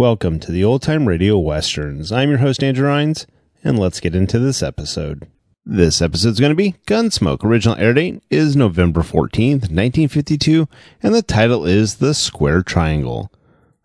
Welcome 0.00 0.40
to 0.40 0.50
the 0.50 0.64
Old 0.64 0.80
Time 0.80 1.06
Radio 1.06 1.38
Westerns. 1.38 2.10
I'm 2.10 2.30
your 2.30 2.38
host, 2.38 2.64
Andrew 2.64 2.88
Rhynes, 2.88 3.26
and 3.62 3.78
let's 3.78 4.00
get 4.00 4.14
into 4.14 4.38
this 4.38 4.62
episode. 4.62 5.28
This 5.66 6.00
episode 6.00 6.30
is 6.30 6.40
going 6.40 6.52
to 6.52 6.56
be 6.56 6.76
Gunsmoke. 6.86 7.44
Original 7.44 7.76
air 7.76 7.92
date 7.92 8.22
is 8.30 8.56
November 8.56 9.02
14th, 9.02 9.68
1952, 9.68 10.66
and 11.02 11.14
the 11.14 11.20
title 11.20 11.66
is 11.66 11.96
The 11.96 12.14
Square 12.14 12.62
Triangle. 12.62 13.30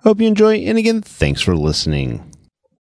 Hope 0.03 0.22
you 0.22 0.27
enjoy, 0.27 0.59
and 0.59 0.77
again, 0.77 1.02
thanks 1.02 1.41
for 1.41 1.53
listening. 1.53 2.31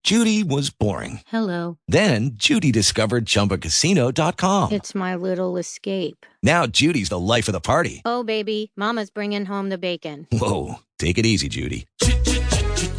Judy 0.03 0.43
was 0.43 0.69
boring. 0.69 1.21
Hello. 1.25 1.79
Then 1.87 2.33
Judy 2.35 2.71
discovered 2.71 3.25
ChumbaCasino.com. 3.25 4.71
It's 4.71 4.93
my 4.93 5.15
little 5.15 5.57
escape. 5.57 6.27
Now 6.43 6.67
Judy's 6.67 7.09
the 7.09 7.17
life 7.17 7.47
of 7.47 7.53
the 7.53 7.59
party. 7.59 8.03
Oh, 8.05 8.23
baby, 8.23 8.71
Mama's 8.75 9.09
bringing 9.09 9.45
home 9.45 9.69
the 9.69 9.79
bacon. 9.79 10.27
Whoa, 10.31 10.75
take 10.99 11.17
it 11.17 11.25
easy, 11.25 11.49
Judy. 11.49 11.87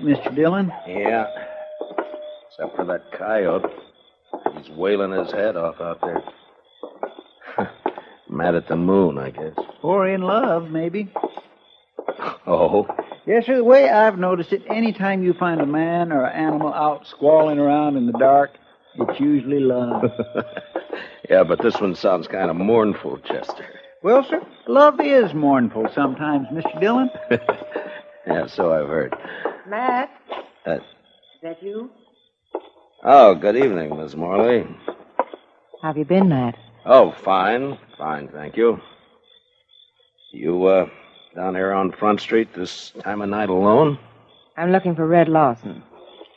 Mr. 0.00 0.34
Dillon. 0.34 0.72
Yeah. 0.86 1.26
Except 2.48 2.76
for 2.76 2.84
that 2.86 3.12
coyote. 3.18 3.66
He's 4.56 4.70
wailing 4.70 5.12
his 5.12 5.32
head 5.32 5.56
off 5.56 5.80
out 5.80 6.00
there. 6.00 6.22
Mad 8.28 8.54
at 8.54 8.68
the 8.68 8.76
moon, 8.76 9.18
I 9.18 9.30
guess. 9.30 9.54
Or 9.82 10.08
in 10.08 10.22
love, 10.22 10.70
maybe. 10.70 11.12
Oh? 12.46 12.86
Yes, 13.26 13.46
sir. 13.46 13.56
The 13.56 13.64
way 13.64 13.88
I've 13.88 14.18
noticed 14.18 14.52
it, 14.52 14.62
any 14.68 14.92
time 14.92 15.22
you 15.22 15.32
find 15.34 15.60
a 15.60 15.66
man 15.66 16.12
or 16.12 16.24
an 16.24 16.36
animal 16.36 16.72
out 16.72 17.06
squalling 17.06 17.58
around 17.58 17.96
in 17.96 18.06
the 18.06 18.12
dark, 18.18 18.50
it's 18.94 19.20
usually 19.20 19.60
love. 19.60 20.04
yeah, 21.30 21.44
but 21.44 21.60
this 21.62 21.80
one 21.80 21.94
sounds 21.94 22.26
kind 22.28 22.50
of 22.50 22.56
mournful, 22.56 23.18
Chester. 23.18 23.64
well, 24.02 24.24
sir, 24.28 24.40
love 24.66 25.00
is 25.00 25.34
mournful 25.34 25.88
sometimes, 25.94 26.46
Mr. 26.48 26.80
Dillon. 26.80 27.10
Yeah, 28.26 28.46
so 28.46 28.72
I've 28.72 28.86
heard. 28.86 29.16
Matt, 29.68 30.10
is 30.66 30.80
that 31.42 31.62
you? 31.62 31.90
oh, 33.04 33.34
good 33.34 33.56
evening, 33.56 33.96
Miss 33.96 34.14
Morley. 34.14 34.66
How 35.82 35.88
have 35.88 35.96
you 35.96 36.04
been, 36.04 36.28
Matt? 36.28 36.56
Oh, 36.84 37.12
fine. 37.12 37.78
Fine, 37.98 38.28
thank 38.28 38.56
you. 38.56 38.80
You, 40.32 40.64
uh, 40.66 40.86
down 41.34 41.54
here 41.54 41.72
on 41.72 41.92
Front 41.92 42.20
Street 42.20 42.54
this 42.54 42.92
time 43.02 43.22
of 43.22 43.28
night 43.28 43.48
alone? 43.48 43.98
I'm 44.56 44.72
looking 44.72 44.94
for 44.94 45.06
Red 45.06 45.28
Lawson. 45.28 45.82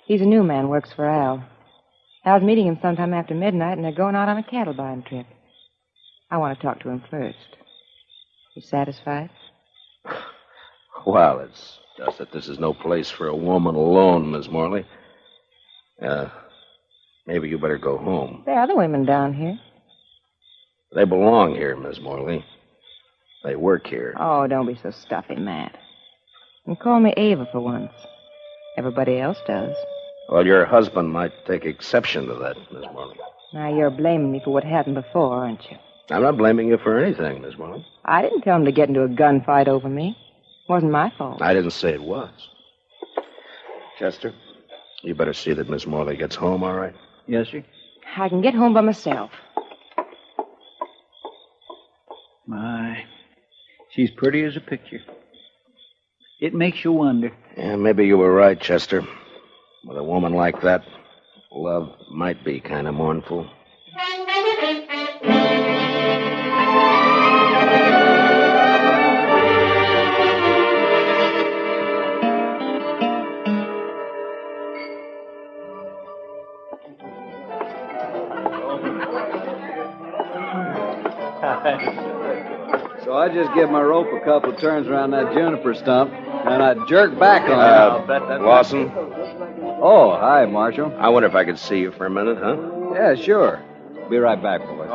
He's 0.05 0.21
a 0.21 0.25
new 0.25 0.43
man, 0.43 0.67
works 0.69 0.91
for 0.93 1.05
Al. 1.05 1.43
Al's 2.25 2.43
meeting 2.43 2.67
him 2.67 2.79
sometime 2.81 3.13
after 3.13 3.33
midnight, 3.33 3.77
and 3.77 3.83
they're 3.83 3.91
going 3.91 4.15
out 4.15 4.29
on 4.29 4.37
a 4.37 4.43
cattle 4.43 4.73
buying 4.73 5.03
trip. 5.03 5.25
I 6.31 6.37
want 6.37 6.57
to 6.57 6.65
talk 6.65 6.79
to 6.81 6.89
him 6.89 7.03
first. 7.09 7.37
You 8.55 8.61
satisfied? 8.61 9.29
Well, 11.05 11.39
it's 11.39 11.79
just 11.97 12.17
that 12.17 12.31
this 12.31 12.47
is 12.47 12.59
no 12.59 12.73
place 12.73 13.09
for 13.09 13.27
a 13.27 13.35
woman 13.35 13.75
alone, 13.75 14.31
Miss 14.31 14.49
Morley. 14.49 14.85
Uh, 16.01 16.29
maybe 17.27 17.49
you 17.49 17.57
better 17.57 17.77
go 17.77 17.97
home. 17.97 18.43
There 18.45 18.55
are 18.55 18.63
other 18.63 18.75
women 18.75 19.05
down 19.05 19.33
here. 19.33 19.59
They 20.95 21.05
belong 21.05 21.55
here, 21.55 21.75
Miss 21.75 21.99
Morley. 21.99 22.45
They 23.43 23.55
work 23.55 23.87
here. 23.87 24.15
Oh, 24.19 24.47
don't 24.47 24.67
be 24.67 24.79
so 24.81 24.91
stuffy, 24.91 25.35
Matt. 25.35 25.75
And 26.65 26.79
call 26.79 26.99
me 26.99 27.13
Ava 27.17 27.47
for 27.51 27.59
once. 27.59 27.91
Everybody 28.77 29.19
else 29.19 29.37
does. 29.45 29.75
Well, 30.29 30.45
your 30.45 30.65
husband 30.65 31.11
might 31.11 31.31
take 31.45 31.65
exception 31.65 32.27
to 32.27 32.35
that, 32.35 32.55
Miss 32.71 32.85
Morley. 32.93 33.17
Now 33.53 33.75
you're 33.75 33.91
blaming 33.91 34.31
me 34.31 34.41
for 34.43 34.51
what 34.51 34.63
happened 34.63 34.95
before, 34.95 35.35
aren't 35.35 35.61
you? 35.69 35.77
I'm 36.09 36.23
not 36.23 36.37
blaming 36.37 36.67
you 36.67 36.77
for 36.77 36.97
anything, 36.97 37.41
Miss 37.41 37.57
Morley. 37.57 37.85
I 38.05 38.21
didn't 38.21 38.41
tell 38.41 38.55
him 38.55 38.65
to 38.65 38.71
get 38.71 38.89
into 38.89 39.03
a 39.03 39.07
gunfight 39.09 39.67
over 39.67 39.89
me. 39.89 40.17
Wasn't 40.69 40.91
my 40.91 41.11
fault. 41.17 41.41
I 41.41 41.53
didn't 41.53 41.71
say 41.71 41.93
it 41.93 42.01
was. 42.01 42.31
Chester, 43.99 44.33
you 45.01 45.13
better 45.13 45.33
see 45.33 45.53
that 45.53 45.69
Miss 45.69 45.85
Morley 45.85 46.17
gets 46.17 46.35
home 46.35 46.63
all 46.63 46.73
right. 46.73 46.95
Yes, 47.27 47.47
sir. 47.49 47.63
I 48.17 48.29
can 48.29 48.41
get 48.41 48.53
home 48.53 48.73
by 48.73 48.81
myself. 48.81 49.31
My, 52.47 53.03
she's 53.91 54.11
pretty 54.11 54.43
as 54.43 54.55
a 54.57 54.61
picture. 54.61 54.99
It 56.39 56.53
makes 56.53 56.83
you 56.83 56.91
wonder. 56.91 57.31
Yeah, 57.57 57.75
maybe 57.75 58.05
you 58.05 58.17
were 58.17 58.33
right, 58.33 58.59
Chester. 58.59 59.05
With 59.85 59.97
a 59.97 60.03
woman 60.03 60.33
like 60.33 60.61
that, 60.61 60.83
love 61.51 61.89
might 62.11 62.43
be 62.43 62.59
kind 62.59 62.87
of 62.87 62.95
mournful. 62.95 63.49
I 83.23 83.29
just 83.29 83.53
give 83.53 83.69
my 83.69 83.81
rope 83.81 84.07
a 84.11 84.19
couple 84.25 84.51
of 84.53 84.59
turns 84.59 84.85
around 84.87 85.11
that 85.11 85.33
juniper 85.33 85.73
stump, 85.75 86.11
and 86.11 86.61
I 86.61 86.73
jerk 86.87 87.17
back 87.17 87.43
on 87.43 87.57
Uh, 87.57 88.35
it. 88.35 88.41
Lawson, 88.41 88.91
Oh, 89.85 90.11
hi, 90.19 90.45
Marshal. 90.45 90.93
I 90.99 91.07
wonder 91.07 91.29
if 91.29 91.35
I 91.35 91.45
could 91.45 91.57
see 91.57 91.79
you 91.79 91.91
for 91.91 92.05
a 92.05 92.09
minute, 92.09 92.37
huh? 92.37 92.57
Yeah, 92.93 93.15
sure. 93.15 93.61
Be 94.09 94.17
right 94.17 94.41
back, 94.43 94.59
boys. 94.67 94.89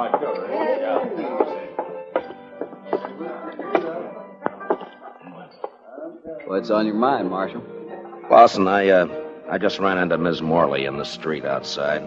What's 6.47 6.71
on 6.71 6.87
your 6.87 6.95
mind, 6.95 7.31
Marshal? 7.31 7.63
Lawson, 8.31 8.67
I, 8.69 8.89
uh, 8.89 9.07
I 9.51 9.59
just 9.59 9.79
ran 9.79 9.99
into 9.99 10.19
Miss 10.19 10.41
Morley 10.41 10.85
in 10.85 10.97
the 10.99 11.05
street 11.05 11.45
outside. 11.45 12.03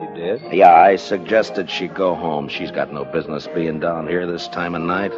You 0.00 0.14
did? 0.14 0.52
Yeah, 0.52 0.74
I 0.74 0.96
suggested 0.96 1.70
she 1.70 1.88
go 1.88 2.14
home. 2.14 2.48
She's 2.48 2.70
got 2.70 2.92
no 2.92 3.04
business 3.04 3.46
being 3.54 3.80
down 3.80 4.06
here 4.06 4.26
this 4.30 4.46
time 4.48 4.74
of 4.74 4.82
night. 4.82 5.12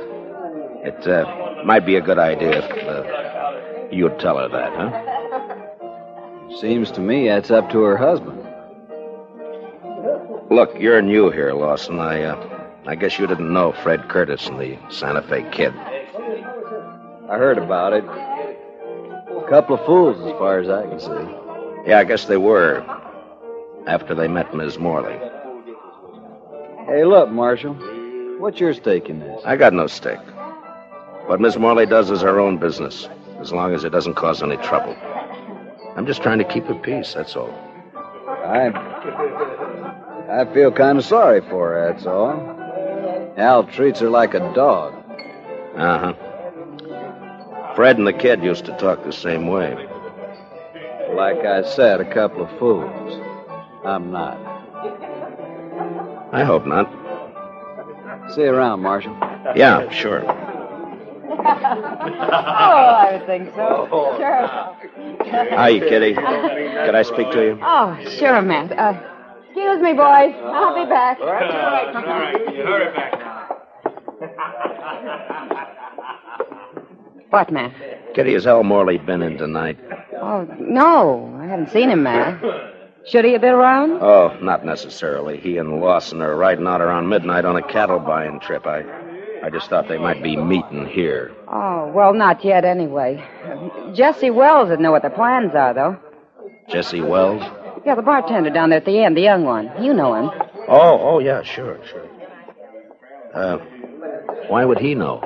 It 0.84 1.06
uh, 1.06 1.64
might 1.64 1.84
be 1.84 1.96
a 1.96 2.00
good 2.00 2.18
idea 2.18 2.64
if 2.64 2.70
uh, 2.86 3.88
you'd 3.90 4.18
tell 4.20 4.38
her 4.38 4.48
that, 4.48 4.72
huh? 4.74 6.58
Seems 6.60 6.90
to 6.92 7.00
me 7.00 7.26
that's 7.28 7.50
up 7.50 7.70
to 7.70 7.80
her 7.80 7.96
husband. 7.96 8.44
Look, 10.50 10.70
you're 10.78 11.02
new 11.02 11.30
here, 11.30 11.52
Lawson. 11.52 11.98
I, 11.98 12.22
uh, 12.22 12.68
I 12.86 12.94
guess 12.94 13.18
you 13.18 13.26
didn't 13.26 13.52
know 13.52 13.72
Fred 13.82 14.08
Curtis 14.08 14.46
and 14.46 14.58
the 14.60 14.78
Santa 14.90 15.22
Fe 15.22 15.44
Kid. 15.50 15.74
I 17.28 17.36
heard 17.36 17.58
about 17.58 17.92
it. 17.92 18.04
A 18.04 19.46
couple 19.50 19.76
of 19.76 19.84
fools, 19.84 20.16
as 20.20 20.32
far 20.38 20.60
as 20.60 20.68
I 20.70 20.86
can 20.86 21.00
see. 21.00 21.88
Yeah, 21.90 21.98
I 21.98 22.04
guess 22.04 22.24
they 22.26 22.38
were. 22.38 22.84
After 23.88 24.14
they 24.14 24.28
met 24.28 24.54
Miss 24.54 24.78
Morley. 24.78 25.18
Hey, 26.86 27.04
look, 27.04 27.30
Marshal. 27.30 27.74
What's 28.38 28.60
your 28.60 28.74
stake 28.74 29.08
in 29.08 29.20
this? 29.20 29.40
I 29.44 29.56
got 29.56 29.72
no 29.72 29.86
stake. 29.86 30.20
What 31.26 31.40
Miss 31.40 31.56
Morley 31.56 31.86
does 31.86 32.10
is 32.10 32.20
her 32.20 32.38
own 32.38 32.58
business, 32.58 33.08
as 33.40 33.50
long 33.50 33.74
as 33.74 33.84
it 33.84 33.90
doesn't 33.90 34.14
cause 34.14 34.42
any 34.42 34.58
trouble. 34.58 34.94
I'm 35.96 36.06
just 36.06 36.22
trying 36.22 36.38
to 36.38 36.44
keep 36.44 36.64
her 36.66 36.74
peace, 36.74 37.14
that's 37.14 37.34
all. 37.34 37.50
I. 38.26 38.68
I 40.30 40.44
feel 40.52 40.70
kind 40.70 40.98
of 40.98 41.04
sorry 41.04 41.40
for 41.40 41.72
her, 41.72 41.90
that's 41.92 42.06
all. 42.06 42.30
Al 43.38 43.64
treats 43.64 44.00
her 44.00 44.10
like 44.10 44.34
a 44.34 44.40
dog. 44.54 44.94
Uh 45.76 46.12
huh. 46.12 47.74
Fred 47.74 47.96
and 47.96 48.06
the 48.06 48.12
kid 48.12 48.44
used 48.44 48.66
to 48.66 48.76
talk 48.76 49.02
the 49.04 49.12
same 49.12 49.46
way. 49.46 49.74
Like 51.14 51.38
I 51.38 51.62
said, 51.62 52.00
a 52.00 52.14
couple 52.14 52.42
of 52.42 52.58
fools. 52.58 53.24
I'm 53.88 54.10
not. 54.12 54.36
I 56.32 56.44
hope 56.44 56.66
not. 56.66 56.92
See 58.34 58.42
you 58.42 58.50
around, 58.50 58.80
Marshal. 58.80 59.16
Yeah, 59.56 59.90
sure. 59.90 60.22
oh, 60.28 60.34
I 61.40 63.16
would 63.16 63.26
think 63.26 63.48
so. 63.54 63.86
Sure. 64.18 64.46
Hi, 65.56 65.78
Kitty. 65.78 66.12
Could 66.14 66.94
I 66.94 67.02
speak 67.02 67.30
to 67.30 67.42
you? 67.42 67.58
Oh, 67.62 67.96
sure, 68.18 68.42
Matt. 68.42 68.72
Uh, 68.78 68.92
excuse 69.46 69.80
me, 69.80 69.94
boys. 69.94 70.34
I'll 70.36 70.74
be 70.74 70.84
back. 70.90 71.18
All 71.20 71.26
right, 71.26 72.54
you 72.54 72.62
hurry 72.64 72.92
back 72.92 73.18
now. 73.18 73.48
What, 77.30 77.50
Matt? 77.50 78.14
Kitty, 78.14 78.34
has 78.34 78.46
Al 78.46 78.64
Morley 78.64 78.98
been 78.98 79.22
in 79.22 79.38
tonight? 79.38 79.78
Oh, 80.20 80.46
no. 80.58 81.34
I 81.40 81.46
haven't 81.46 81.70
seen 81.70 81.88
him, 81.88 82.02
Matt. 82.02 82.42
Should 83.08 83.24
he 83.24 83.32
have 83.32 83.40
been 83.40 83.54
around? 83.54 84.02
Oh, 84.02 84.36
not 84.42 84.64
necessarily. 84.66 85.38
He 85.38 85.56
and 85.56 85.80
Lawson 85.80 86.20
are 86.20 86.36
riding 86.36 86.66
out 86.66 86.82
around 86.82 87.08
midnight 87.08 87.44
on 87.46 87.56
a 87.56 87.62
cattle 87.62 87.98
buying 87.98 88.38
trip. 88.40 88.66
I, 88.66 88.84
I 89.42 89.48
just 89.50 89.70
thought 89.70 89.88
they 89.88 89.96
might 89.98 90.22
be 90.22 90.36
meeting 90.36 90.86
here. 90.86 91.34
Oh, 91.48 91.90
well, 91.94 92.12
not 92.12 92.44
yet, 92.44 92.64
anyway. 92.66 93.24
Jesse 93.94 94.30
Wells 94.30 94.68
would 94.68 94.80
know 94.80 94.90
what 94.90 95.02
their 95.02 95.10
plans 95.10 95.54
are, 95.54 95.72
though. 95.72 95.96
Jesse 96.68 97.00
Wells? 97.00 97.42
Yeah, 97.86 97.94
the 97.94 98.02
bartender 98.02 98.50
down 98.50 98.68
there 98.68 98.78
at 98.78 98.84
the 98.84 99.02
end, 99.02 99.16
the 99.16 99.22
young 99.22 99.44
one. 99.44 99.70
You 99.82 99.94
know 99.94 100.14
him. 100.14 100.30
Oh, 100.68 100.98
oh, 101.00 101.18
yeah, 101.18 101.42
sure, 101.42 101.78
sure. 101.88 102.06
Uh, 103.32 103.56
why 104.48 104.66
would 104.66 104.78
he 104.78 104.94
know? 104.94 105.20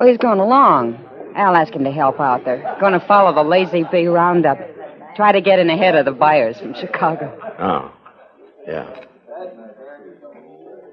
Well, 0.00 0.08
he's 0.08 0.18
going 0.18 0.40
along. 0.40 0.98
Al 1.36 1.54
asked 1.54 1.74
him 1.74 1.84
to 1.84 1.92
help 1.92 2.18
out. 2.18 2.44
They're 2.44 2.76
going 2.80 2.94
to 2.94 3.00
follow 3.00 3.32
the 3.32 3.48
Lazy 3.48 3.84
Bee 3.92 4.06
Roundup. 4.06 4.58
Try 5.16 5.32
to 5.32 5.40
get 5.40 5.58
in 5.58 5.70
ahead 5.70 5.96
of 5.96 6.04
the 6.04 6.12
buyers 6.12 6.58
from 6.58 6.74
Chicago. 6.74 7.32
Oh, 7.58 7.90
yeah. 8.66 9.00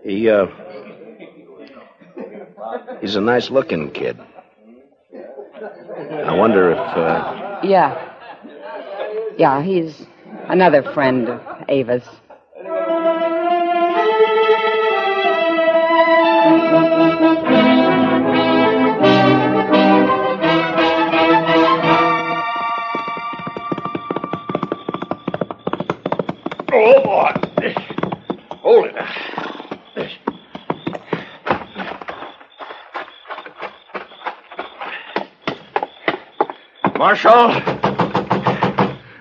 He, 0.01 0.29
uh, 0.29 0.45
he's 3.01 3.17
a 3.17 3.21
nice 3.21 3.49
looking 3.49 3.91
kid. 3.91 4.17
I 5.13 6.33
wonder 6.35 6.71
if, 6.71 6.77
uh, 6.77 7.59
Yeah. 7.63 8.11
Yeah, 9.37 9.61
he's 9.61 10.05
another 10.47 10.83
friend 10.93 11.27
of 11.27 11.41
Ava's. 11.67 12.07
Oh, 16.75 17.72
Marshal. 37.03 37.49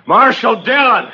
Marshal 0.06 0.62
Dillon. 0.62 1.06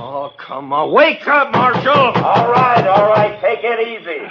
Oh, 0.00 0.32
come 0.36 0.72
on. 0.72 0.90
Wake 0.90 1.28
up, 1.28 1.52
Marshal. 1.52 1.92
All 1.92 2.50
right, 2.50 2.84
all 2.84 3.08
right. 3.08 3.40
Take 3.40 3.60
it 3.62 3.86
easy. 3.86 4.28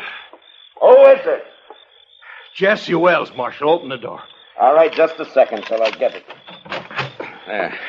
Who 0.82 1.06
is 1.06 1.20
it? 1.24 1.44
Jesse 2.58 2.94
Wells, 2.94 3.32
Marshal. 3.38 3.70
Open 3.70 3.88
the 3.88 3.98
door. 3.98 4.22
All 4.60 4.74
right, 4.74 4.92
just 4.92 5.18
a 5.18 5.26
second 5.32 5.64
till 5.64 5.82
I 5.82 5.92
get 5.92 6.14
it. 6.14 6.26
There. 7.48 7.80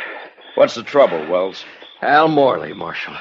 What's 0.55 0.77
the 0.77 0.85
trouble, 0.85 1.27
Wells? 1.27 1.65
Al 2.03 2.29
Morley, 2.29 2.73
Marshal. 2.73 3.17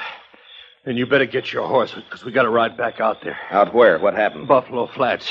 And 0.84 0.96
you 0.96 1.06
better 1.06 1.26
get 1.26 1.52
your 1.52 1.66
horse, 1.66 1.92
because 1.92 2.24
we 2.24 2.30
got 2.30 2.42
to 2.44 2.50
ride 2.50 2.76
back 2.76 3.00
out 3.00 3.20
there. 3.24 3.36
Out 3.50 3.74
where? 3.74 3.98
What 3.98 4.14
happened? 4.14 4.46
Buffalo 4.46 4.86
Flats. 4.86 5.28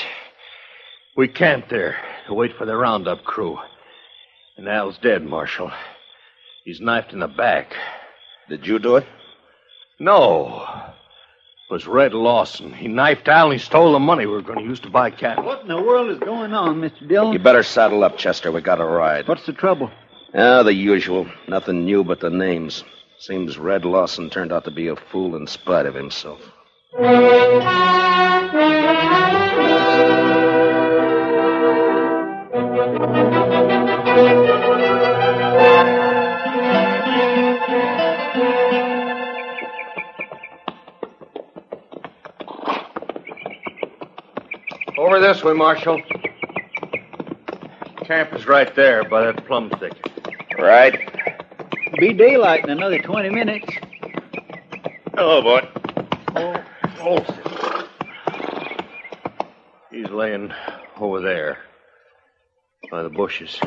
We 1.16 1.26
camped 1.26 1.70
there 1.70 1.96
to 2.26 2.34
wait 2.34 2.54
for 2.58 2.66
the 2.66 2.76
roundup 2.76 3.24
crew. 3.24 3.58
And 4.56 4.68
Al's 4.68 4.98
dead, 4.98 5.24
Marshal. 5.24 5.70
He's 6.64 6.80
knifed 6.80 7.12
in 7.12 7.20
the 7.20 7.28
back. 7.28 7.74
Did 8.48 8.66
you 8.66 8.78
do 8.78 8.96
it? 8.96 9.06
No. 9.98 10.64
It 11.68 11.72
was 11.72 11.86
Red 11.86 12.14
Lawson. 12.14 12.72
He 12.72 12.88
knifed 12.88 13.28
Al 13.28 13.50
and 13.50 13.58
he 13.58 13.64
stole 13.64 13.92
the 13.92 13.98
money 13.98 14.26
we 14.26 14.32
were 14.32 14.42
going 14.42 14.58
to 14.58 14.64
use 14.64 14.80
to 14.80 14.90
buy 14.90 15.10
cattle. 15.10 15.44
What 15.44 15.62
in 15.62 15.68
the 15.68 15.82
world 15.82 16.10
is 16.10 16.18
going 16.18 16.52
on, 16.52 16.80
Mr. 16.80 17.08
Dillon? 17.08 17.32
You 17.32 17.38
better 17.38 17.62
saddle 17.62 18.04
up, 18.04 18.16
Chester. 18.16 18.52
We 18.52 18.60
got 18.60 18.76
to 18.76 18.84
ride. 18.84 19.26
What's 19.26 19.46
the 19.46 19.52
trouble? 19.52 19.90
Ah, 20.34 20.62
the 20.62 20.74
usual. 20.74 21.26
Nothing 21.48 21.84
new 21.84 22.04
but 22.04 22.20
the 22.20 22.30
names. 22.30 22.84
Seems 23.18 23.58
Red 23.58 23.84
Lawson 23.84 24.30
turned 24.30 24.52
out 24.52 24.64
to 24.64 24.70
be 24.70 24.88
a 24.88 24.96
fool 24.96 25.36
in 25.36 25.46
spite 25.46 25.86
of 25.86 25.94
himself. 25.94 26.40
this 45.24 45.42
way, 45.42 45.54
Marshal. 45.54 46.02
Camp 48.04 48.34
is 48.34 48.46
right 48.46 48.74
there 48.74 49.04
by 49.04 49.24
that 49.24 49.46
plum 49.46 49.70
thicket. 49.70 50.06
Right. 50.58 50.98
Be 51.98 52.12
daylight 52.12 52.64
in 52.64 52.70
another 52.70 52.98
20 52.98 53.30
minutes. 53.30 53.66
Hello, 55.14 55.40
boy. 55.40 55.66
Oh, 56.36 56.62
Olson. 57.00 57.88
He's 59.90 60.10
laying 60.10 60.52
over 61.00 61.22
there 61.22 61.56
by 62.90 63.02
the 63.02 63.08
bushes. 63.08 63.58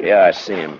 Yeah, 0.00 0.26
I 0.26 0.30
see 0.30 0.54
him. 0.54 0.78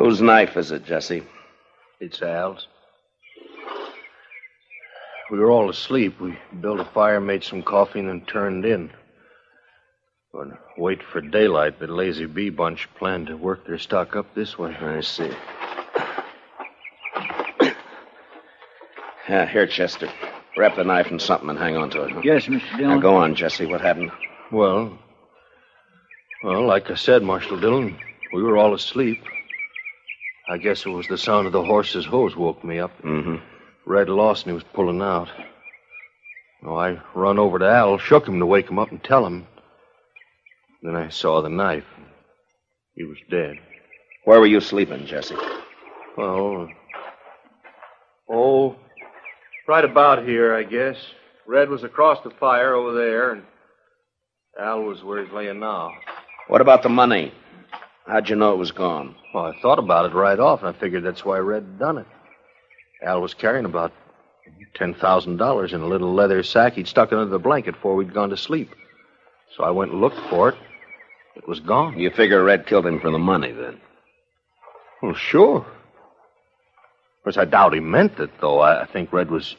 Whose 0.00 0.22
knife 0.22 0.56
is 0.56 0.72
it, 0.72 0.86
Jesse? 0.86 1.22
It's 2.00 2.22
Al's. 2.22 2.66
We 5.30 5.38
were 5.38 5.50
all 5.50 5.68
asleep. 5.68 6.18
We 6.18 6.38
built 6.62 6.80
a 6.80 6.86
fire, 6.86 7.20
made 7.20 7.44
some 7.44 7.62
coffee, 7.62 7.98
and 8.00 8.08
then 8.08 8.22
turned 8.22 8.64
in. 8.64 8.90
But 10.32 10.48
wait 10.78 11.02
for 11.02 11.20
daylight, 11.20 11.78
the 11.78 11.86
lazy 11.86 12.24
bee 12.24 12.48
bunch 12.48 12.88
planned 12.98 13.26
to 13.26 13.36
work 13.36 13.66
their 13.66 13.76
stock 13.76 14.16
up 14.16 14.34
this 14.34 14.58
way. 14.58 14.74
I 14.74 15.02
see. 15.02 15.30
Yeah, 19.28 19.46
here, 19.46 19.66
Chester. 19.66 20.08
Wrap 20.56 20.76
the 20.76 20.84
knife 20.84 21.08
in 21.10 21.18
something 21.18 21.50
and 21.50 21.58
hang 21.58 21.76
on 21.76 21.90
to 21.90 22.04
it. 22.04 22.10
huh? 22.12 22.20
Yes, 22.24 22.46
Mr. 22.46 22.60
Dillon. 22.60 22.70
Now 22.72 22.78
Dillon. 22.78 23.00
go 23.00 23.16
on, 23.16 23.34
Jesse. 23.34 23.66
What 23.66 23.82
happened? 23.82 24.10
Well, 24.50 24.98
well, 26.42 26.66
like 26.66 26.90
I 26.90 26.94
said, 26.94 27.22
Marshal 27.22 27.60
Dillon, 27.60 27.98
we 28.32 28.42
were 28.42 28.56
all 28.56 28.72
asleep. 28.72 29.22
I 30.50 30.58
guess 30.58 30.84
it 30.84 30.88
was 30.88 31.06
the 31.06 31.16
sound 31.16 31.46
of 31.46 31.52
the 31.52 31.62
horse's 31.62 32.04
hose 32.04 32.34
woke 32.34 32.64
me 32.64 32.80
up. 32.80 32.90
Mm-hmm. 33.04 33.36
Red 33.86 34.08
Lawson, 34.08 34.48
he 34.48 34.52
was 34.52 34.64
pulling 34.74 35.00
out. 35.00 35.28
I 36.66 37.00
run 37.14 37.38
over 37.38 37.60
to 37.60 37.68
Al, 37.68 37.98
shook 37.98 38.26
him 38.26 38.40
to 38.40 38.46
wake 38.46 38.68
him 38.68 38.80
up 38.80 38.90
and 38.90 39.02
tell 39.02 39.24
him. 39.24 39.46
Then 40.82 40.96
I 40.96 41.08
saw 41.08 41.40
the 41.40 41.48
knife. 41.48 41.84
He 42.96 43.04
was 43.04 43.16
dead. 43.30 43.56
Where 44.24 44.40
were 44.40 44.46
you 44.46 44.60
sleeping, 44.60 45.06
Jesse? 45.06 45.36
Well, 46.18 46.68
oh, 48.28 48.76
right 49.68 49.84
about 49.84 50.26
here, 50.26 50.56
I 50.56 50.64
guess. 50.64 50.96
Red 51.46 51.68
was 51.68 51.84
across 51.84 52.24
the 52.24 52.30
fire 52.40 52.74
over 52.74 52.92
there, 52.92 53.32
and 53.32 53.44
Al 54.60 54.82
was 54.82 55.04
where 55.04 55.24
he's 55.24 55.32
laying 55.32 55.60
now. 55.60 55.92
What 56.48 56.60
about 56.60 56.82
the 56.82 56.88
money? 56.88 57.32
How'd 58.06 58.28
you 58.28 58.36
know 58.36 58.52
it 58.52 58.58
was 58.58 58.72
gone? 58.72 59.14
Well, 59.32 59.44
I 59.46 59.60
thought 59.60 59.78
about 59.78 60.06
it 60.06 60.14
right 60.14 60.38
off, 60.38 60.60
and 60.62 60.74
I 60.74 60.78
figured 60.78 61.04
that's 61.04 61.24
why 61.24 61.38
Red 61.38 61.62
had 61.62 61.78
done 61.78 61.98
it. 61.98 62.06
Al 63.02 63.20
was 63.20 63.34
carrying 63.34 63.64
about 63.64 63.92
$10,000 64.78 65.72
in 65.72 65.80
a 65.80 65.86
little 65.86 66.14
leather 66.14 66.42
sack 66.42 66.74
he'd 66.74 66.88
stuck 66.88 67.12
under 67.12 67.26
the 67.26 67.38
blanket 67.38 67.72
before 67.72 67.94
we'd 67.94 68.14
gone 68.14 68.30
to 68.30 68.36
sleep. 68.36 68.70
So 69.56 69.64
I 69.64 69.70
went 69.70 69.92
and 69.92 70.00
looked 70.00 70.18
for 70.28 70.50
it. 70.50 70.54
It 71.36 71.46
was 71.48 71.60
gone. 71.60 71.98
You 71.98 72.10
figure 72.10 72.42
Red 72.42 72.66
killed 72.66 72.86
him 72.86 73.00
for 73.00 73.10
the 73.10 73.18
money, 73.18 73.52
then? 73.52 73.80
Well, 75.02 75.14
sure. 75.14 75.58
Of 75.58 77.24
course, 77.24 77.36
I 77.36 77.44
doubt 77.44 77.74
he 77.74 77.80
meant 77.80 78.18
it, 78.18 78.30
though. 78.40 78.60
I, 78.60 78.82
I 78.82 78.86
think 78.86 79.12
Red 79.12 79.30
was 79.30 79.56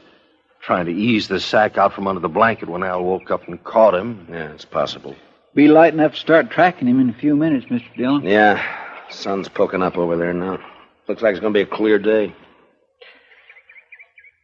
trying 0.62 0.86
to 0.86 0.92
ease 0.92 1.28
the 1.28 1.40
sack 1.40 1.78
out 1.78 1.94
from 1.94 2.08
under 2.08 2.20
the 2.20 2.30
blanket 2.30 2.70
when 2.70 2.84
Al 2.84 3.04
woke 3.04 3.32
up 3.32 3.48
and 3.48 3.64
caught 3.64 3.96
him. 3.96 4.28
Yeah, 4.30 4.52
it's 4.52 4.66
possible. 4.66 5.16
Be 5.53 5.67
light 5.67 5.93
enough 5.93 6.13
to 6.13 6.20
start 6.20 6.50
tracking 6.50 6.88
him 6.88 7.00
in 7.00 7.10
a 7.10 7.13
few 7.13 7.36
minutes, 7.36 7.65
Mr. 7.65 7.96
Dillon. 7.98 8.24
Yeah, 8.24 8.63
sun's 9.10 9.50
poking 9.50 9.84
up 9.84 9.98
over 9.98 10.15
there 10.15 10.34
now. 10.34 10.60
Looks 11.08 11.22
like 11.22 11.31
it's 11.31 11.41
going 11.41 11.53
to 11.53 11.58
be 11.58 11.63
a 11.63 11.75
clear 11.75 12.00
day. 12.00 12.34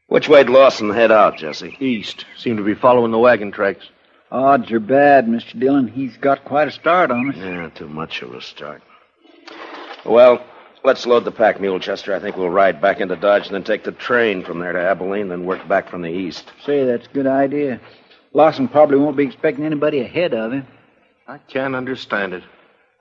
Which 0.08 0.28
way'd 0.28 0.50
Lawson 0.50 0.90
head 0.90 1.12
out, 1.12 1.38
Jesse? 1.38 1.78
East. 1.80 2.26
Seemed 2.38 2.58
to 2.58 2.64
be 2.64 2.74
following 2.74 3.12
the 3.12 3.18
wagon 3.18 3.52
tracks. 3.52 3.86
Odds 4.32 4.70
are 4.72 4.80
bad, 4.82 5.28
Mr. 5.28 5.58
Dillon. 5.58 5.88
He's 5.88 6.18
got 6.18 6.44
quite 6.44 6.68
a 6.68 6.72
start 6.72 7.12
on 7.12 7.30
us. 7.30 7.38
Yeah, 7.38 7.70
too 7.70 7.88
much 7.88 8.22
of 8.22 8.34
a 8.34 8.42
start. 8.42 8.82
Well, 10.06 10.46
let's 10.84 11.06
load 11.06 11.24
the 11.24 11.32
pack 11.32 11.62
mule, 11.62 11.80
Chester. 11.80 12.14
I 12.14 12.20
think 12.20 12.36
we'll 12.36 12.50
ride 12.50 12.82
back 12.82 13.00
into 13.00 13.16
Dodge 13.16 13.46
and 13.46 13.56
then 13.56 13.64
take 13.64 13.86
the 13.86 13.94
train 13.94 14.44
from 14.44 14.60
there 14.60 14.74
to 14.74 14.80
Abilene, 14.80 15.30
then 15.30 15.46
work 15.46 15.66
back 15.70 15.90
from 15.90 16.02
the 16.02 16.10
east. 16.10 16.52
Say, 16.66 16.84
that's 16.86 17.08
a 17.08 17.14
good 17.14 17.28
idea. 17.28 17.80
Lawson 18.34 18.68
probably 18.68 18.98
won't 18.98 19.16
be 19.16 19.24
expecting 19.26 19.66
anybody 19.66 20.02
ahead 20.02 20.34
of 20.34 20.52
him. 20.52 20.68
I 21.28 21.38
can't 21.40 21.76
understand 21.76 22.34
it. 22.34 22.44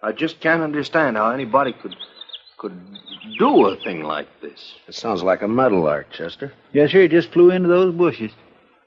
I 0.03 0.13
just 0.13 0.41
can't 0.41 0.63
understand 0.63 1.17
how 1.17 1.31
anybody 1.31 1.73
could 1.73 1.97
could 2.59 2.81
do 3.39 3.67
a 3.67 3.77
thing 3.77 4.03
like 4.03 4.29
this. 4.41 4.75
It 4.89 4.95
sounds 4.95 5.23
like 5.23 5.43
a 5.43 5.49
meadowlark, 5.49 6.11
Chester. 6.11 6.53
Yes, 6.73 6.91
sir. 6.91 7.03
He 7.03 7.09
just 7.09 7.31
flew 7.31 7.51
into 7.51 7.69
those 7.69 7.95
bushes. 7.95 8.33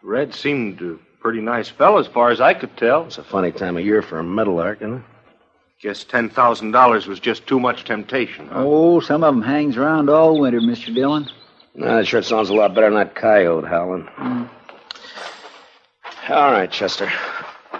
Red 0.01 0.33
seemed 0.33 0.81
a 0.81 0.97
pretty 1.19 1.39
nice 1.39 1.69
fellow 1.69 1.99
as 1.99 2.07
far 2.07 2.31
as 2.31 2.41
I 2.41 2.53
could 2.55 2.75
tell. 2.77 3.05
It's 3.05 3.19
a 3.19 3.23
funny 3.23 3.51
time 3.51 3.77
of 3.77 3.85
year 3.85 4.01
for 4.01 4.17
a 4.19 4.23
meadowlark, 4.23 4.81
isn't 4.81 4.95
it? 4.95 5.03
Guess 5.81 6.03
ten 6.05 6.29
thousand 6.29 6.71
dollars 6.71 7.07
was 7.07 7.19
just 7.19 7.47
too 7.47 7.59
much 7.59 7.85
temptation. 7.85 8.47
Huh? 8.47 8.63
Oh, 8.65 8.99
some 8.99 9.23
of 9.23 9.33
'em 9.33 9.41
hangs 9.41 9.77
around 9.77 10.09
all 10.09 10.39
winter, 10.39 10.59
Mr. 10.59 10.93
Dillon. 10.93 11.29
No, 11.75 11.95
that 11.97 12.07
sure 12.07 12.21
sounds 12.23 12.49
a 12.49 12.53
lot 12.53 12.73
better 12.73 12.87
than 12.87 12.95
that 12.95 13.15
coyote 13.15 13.65
howling. 13.67 14.05
Mm. 14.17 14.49
All 16.29 16.51
right, 16.51 16.69
Chester. 16.69 17.09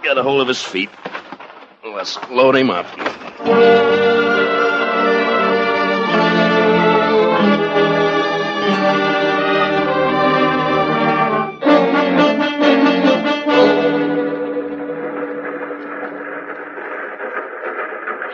Get 0.01 0.17
a 0.17 0.23
hold 0.23 0.41
of 0.41 0.47
his 0.47 0.61
feet. 0.61 0.89
Let's 1.99 2.17
load 2.29 2.55
him 2.55 2.69
up. 2.69 2.85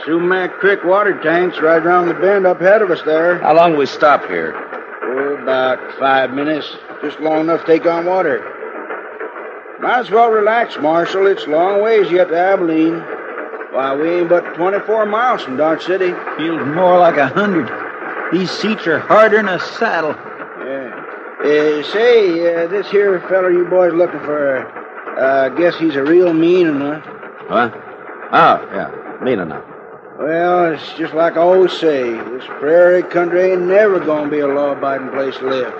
Sumac 0.06 0.52
Creek 0.60 0.84
water 0.84 1.20
tank's 1.24 1.60
right 1.60 1.82
around 1.82 2.10
the 2.10 2.14
bend 2.14 2.46
up 2.46 2.62
ahead 2.62 2.84
of 2.84 2.92
us 2.92 3.02
there. 3.02 3.40
How 3.40 3.56
long 3.56 3.76
we 3.76 3.88
stop 3.88 4.28
here? 4.28 4.54
Oh, 5.02 5.42
about 5.42 5.80
five 5.98 6.30
minutes. 6.30 6.72
Just 7.02 7.20
long 7.20 7.40
enough 7.40 7.62
to 7.62 7.66
take 7.66 7.88
on 7.88 8.06
water. 8.06 8.44
Might 9.80 10.02
as 10.02 10.12
well 10.12 10.30
relax, 10.30 10.78
Marshal. 10.78 11.26
It's 11.26 11.48
long 11.48 11.82
ways 11.82 12.12
yet 12.12 12.28
to 12.28 12.38
Abilene. 12.38 13.15
Why, 13.76 13.94
we 13.94 14.10
ain't 14.10 14.30
but 14.30 14.56
24 14.56 15.06
miles 15.06 15.42
from 15.42 15.58
Dodge 15.58 15.84
City. 15.84 16.14
Feels 16.38 16.66
more 16.66 16.98
like 16.98 17.18
a 17.18 17.28
hundred. 17.28 17.70
These 18.32 18.50
seats 18.50 18.88
are 18.88 19.00
harder 19.00 19.36
than 19.36 19.50
a 19.50 19.60
saddle. 19.60 20.16
Yeah. 20.64 21.04
Uh, 21.44 21.84
say, 21.92 22.56
uh, 22.56 22.68
this 22.68 22.90
here 22.90 23.20
feller 23.28 23.52
you 23.52 23.66
boys 23.66 23.92
looking 23.94 24.22
for, 24.22 24.66
uh, 25.20 25.50
guess 25.50 25.76
he's 25.76 25.98
a 25.98 26.04
real 26.04 26.34
mean 26.34 26.68
enough. 26.68 27.06
What? 27.50 27.74
Oh, 28.32 28.66
yeah. 28.74 29.18
Mean 29.22 29.40
enough. 29.40 29.66
Well, 30.20 30.72
it's 30.72 30.94
just 30.94 31.14
like 31.14 31.34
I 31.34 31.42
always 31.42 31.74
say, 31.74 32.14
this 32.14 32.46
prairie 32.46 33.04
country 33.04 33.52
ain't 33.52 33.64
never 33.64 34.00
gonna 34.00 34.32
be 34.32 34.40
a 34.40 34.48
law-abiding 34.48 35.10
place 35.10 35.36
to 35.40 35.50
live. 35.50 35.74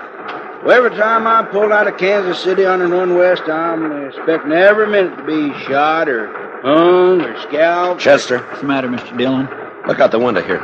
Well, 0.66 0.76
every 0.76 0.90
time 0.98 1.26
I 1.26 1.42
pull 1.50 1.72
out 1.72 1.86
of 1.86 1.96
Kansas 1.96 2.38
City 2.40 2.66
on 2.66 2.82
and 2.82 2.92
run 2.92 3.14
west, 3.14 3.44
I'm 3.44 4.04
expecting 4.06 4.52
every 4.52 4.86
minute 4.86 5.16
to 5.16 5.24
be 5.24 5.58
shot 5.64 6.10
or 6.10 6.45
hung 6.62 7.20
or 7.22 7.40
scalped. 7.42 8.00
Chester. 8.00 8.38
What's 8.38 8.60
the 8.60 8.66
matter, 8.66 8.88
Mr. 8.88 9.16
Dillon? 9.16 9.48
Look 9.86 10.00
out 10.00 10.10
the 10.10 10.18
window 10.18 10.42
here. 10.42 10.60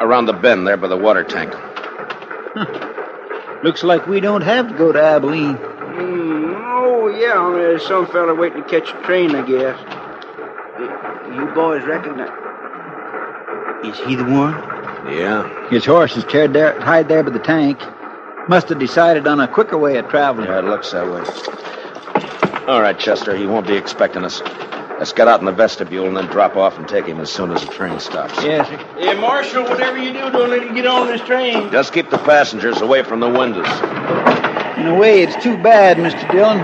Around 0.00 0.26
the 0.26 0.34
bend 0.34 0.66
there 0.66 0.76
by 0.76 0.88
the 0.88 0.96
water 0.96 1.24
tank. 1.24 1.54
Looks 3.64 3.82
like 3.82 4.06
we 4.06 4.20
don't 4.20 4.42
have 4.42 4.68
to 4.68 4.74
go 4.74 4.92
to 4.92 5.02
Abilene. 5.02 5.56
Mm, 5.56 6.54
oh, 6.56 7.08
yeah, 7.08 7.50
there's 7.56 7.86
some 7.86 8.06
fella 8.06 8.34
waiting 8.34 8.62
to 8.62 8.68
catch 8.68 8.92
a 8.92 9.02
train, 9.02 9.34
I 9.34 9.46
guess. 9.46 9.78
You 11.34 11.46
boys 11.54 11.82
recognize... 11.84 12.30
Is 13.84 13.98
he 14.06 14.14
the 14.14 14.24
one? 14.24 14.54
Yeah. 15.12 15.68
His 15.70 15.84
horse 15.84 16.16
is 16.16 16.24
tied 16.24 16.52
there, 16.52 16.78
tied 16.80 17.08
there 17.08 17.22
by 17.22 17.30
the 17.30 17.38
tank. 17.38 17.78
Must 18.48 18.68
have 18.68 18.78
decided 18.78 19.26
on 19.26 19.40
a 19.40 19.48
quicker 19.48 19.78
way 19.78 19.96
of 19.96 20.08
traveling. 20.08 20.48
Yeah, 20.48 20.58
it 20.58 20.64
looks 20.64 20.92
that 20.92 21.06
way. 21.06 21.22
All 22.66 22.80
right, 22.80 22.98
Chester, 22.98 23.36
he 23.36 23.46
won't 23.46 23.66
be 23.66 23.76
expecting 23.76 24.24
us. 24.24 24.40
Let's 24.98 25.12
get 25.12 25.28
out 25.28 25.40
in 25.40 25.46
the 25.46 25.52
vestibule 25.52 26.06
and 26.06 26.16
then 26.16 26.26
drop 26.26 26.56
off 26.56 26.78
and 26.78 26.88
take 26.88 27.04
him 27.04 27.20
as 27.20 27.30
soon 27.30 27.50
as 27.52 27.60
the 27.60 27.70
train 27.70 28.00
stops. 28.00 28.42
Yes, 28.42 28.66
sir. 28.66 28.76
Hey, 28.98 29.14
Marshal, 29.20 29.64
whatever 29.64 29.98
you 29.98 30.12
do, 30.12 30.30
don't 30.30 30.48
let 30.48 30.62
him 30.62 30.74
get 30.74 30.86
on 30.86 31.06
this 31.06 31.20
train. 31.20 31.70
Just 31.70 31.92
keep 31.92 32.08
the 32.08 32.18
passengers 32.18 32.80
away 32.80 33.02
from 33.02 33.20
the 33.20 33.28
windows. 33.28 33.66
In 34.78 34.86
a 34.86 34.96
way, 34.98 35.22
it's 35.22 35.36
too 35.42 35.56
bad, 35.62 35.98
Mr. 35.98 36.30
Dillon. 36.32 36.58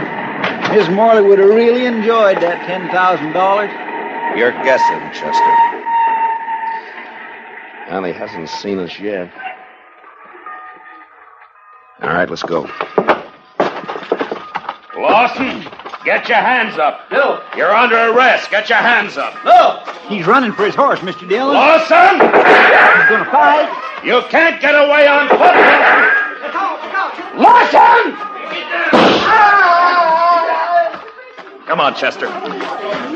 Miss 0.75 0.89
Morley 0.89 1.23
would 1.23 1.39
have 1.39 1.51
really 1.51 1.85
enjoyed 1.85 2.39
that 2.39 2.67
$10,000. 2.67 4.39
You're 4.39 4.53
guessing, 4.65 5.01
Chester. 5.12 5.83
Well, 7.91 8.05
he 8.05 8.12
hasn't 8.15 8.49
seen 8.49 8.79
us 8.79 8.99
yet. 8.99 9.31
All 12.01 12.09
right, 12.09 12.31
let's 12.31 12.43
go. 12.43 12.62
Lawson, 14.97 15.62
get 16.05 16.29
your 16.29 16.39
hands 16.39 16.79
up. 16.79 17.11
No. 17.11 17.43
You're 17.57 17.75
under 17.75 17.97
arrest. 18.11 18.51
Get 18.51 18.69
your 18.69 18.79
hands 18.79 19.17
up. 19.17 19.35
No. 19.45 19.83
He's 20.09 20.27
running 20.27 20.53
for 20.53 20.65
his 20.65 20.75
horse, 20.75 21.01
Mr. 21.01 21.29
Dillon. 21.29 21.55
Lawson! 21.55 22.15
He's 22.21 23.09
going 23.09 23.25
to 23.25 23.31
fight. 23.31 24.01
You 24.05 24.23
can't 24.29 24.61
get 24.61 24.75
away 24.75 25.07
on 25.07 25.29
foot. 25.29 26.19
Lawson! 27.41 28.17
Come 31.67 31.81
on, 31.81 31.95
Chester. 31.95 32.27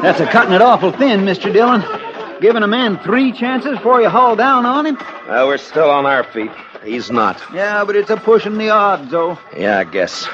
That's 0.01 0.21
a 0.21 0.27
cutting 0.27 0.53
it 0.55 0.63
awful 0.63 0.93
thin, 0.93 1.21
Mr. 1.21 1.53
Dillon. 1.53 1.83
Giving 2.41 2.63
a 2.63 2.67
man 2.69 2.99
three 2.99 3.33
chances 3.33 3.77
before 3.77 4.01
you 4.01 4.09
haul 4.09 4.37
down 4.37 4.65
on 4.65 4.87
him? 4.87 4.99
Well, 5.29 5.49
we're 5.49 5.59
still 5.59 5.91
on 5.91 6.07
our 6.07 6.23
feet. 6.25 6.51
He's 6.85 7.11
not. 7.11 7.43
Yeah, 7.53 7.85
but 7.85 7.97
it's 7.97 8.11
a 8.11 8.17
pushing 8.17 8.59
the 8.59 8.71
odds, 8.71 9.11
though. 9.11 9.39
Yeah, 9.57 9.79
I 9.79 9.85
guess. 9.85 10.29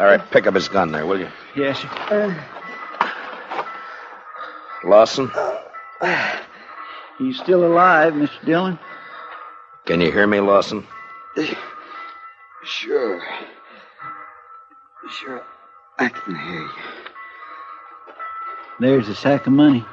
All 0.00 0.06
right, 0.06 0.30
pick 0.30 0.46
up 0.46 0.54
his 0.54 0.66
gun 0.66 0.92
there, 0.92 1.04
will 1.04 1.20
you? 1.20 1.28
Yes, 1.54 1.78
sir. 2.08 2.44
Lawson, 4.82 5.30
He's 7.18 7.36
still 7.38 7.66
alive, 7.66 8.14
Mr. 8.14 8.42
Dillon. 8.46 8.78
can 9.84 10.00
you 10.00 10.10
hear 10.10 10.26
me, 10.26 10.40
Lawson? 10.40 10.86
Sure. 12.64 13.20
Sure, 15.10 15.42
I 15.98 16.08
can 16.08 16.34
hear 16.34 16.60
you. 16.60 16.70
There's 18.80 19.08
a 19.08 19.14
sack 19.14 19.46
of 19.46 19.52
money. 19.52 19.84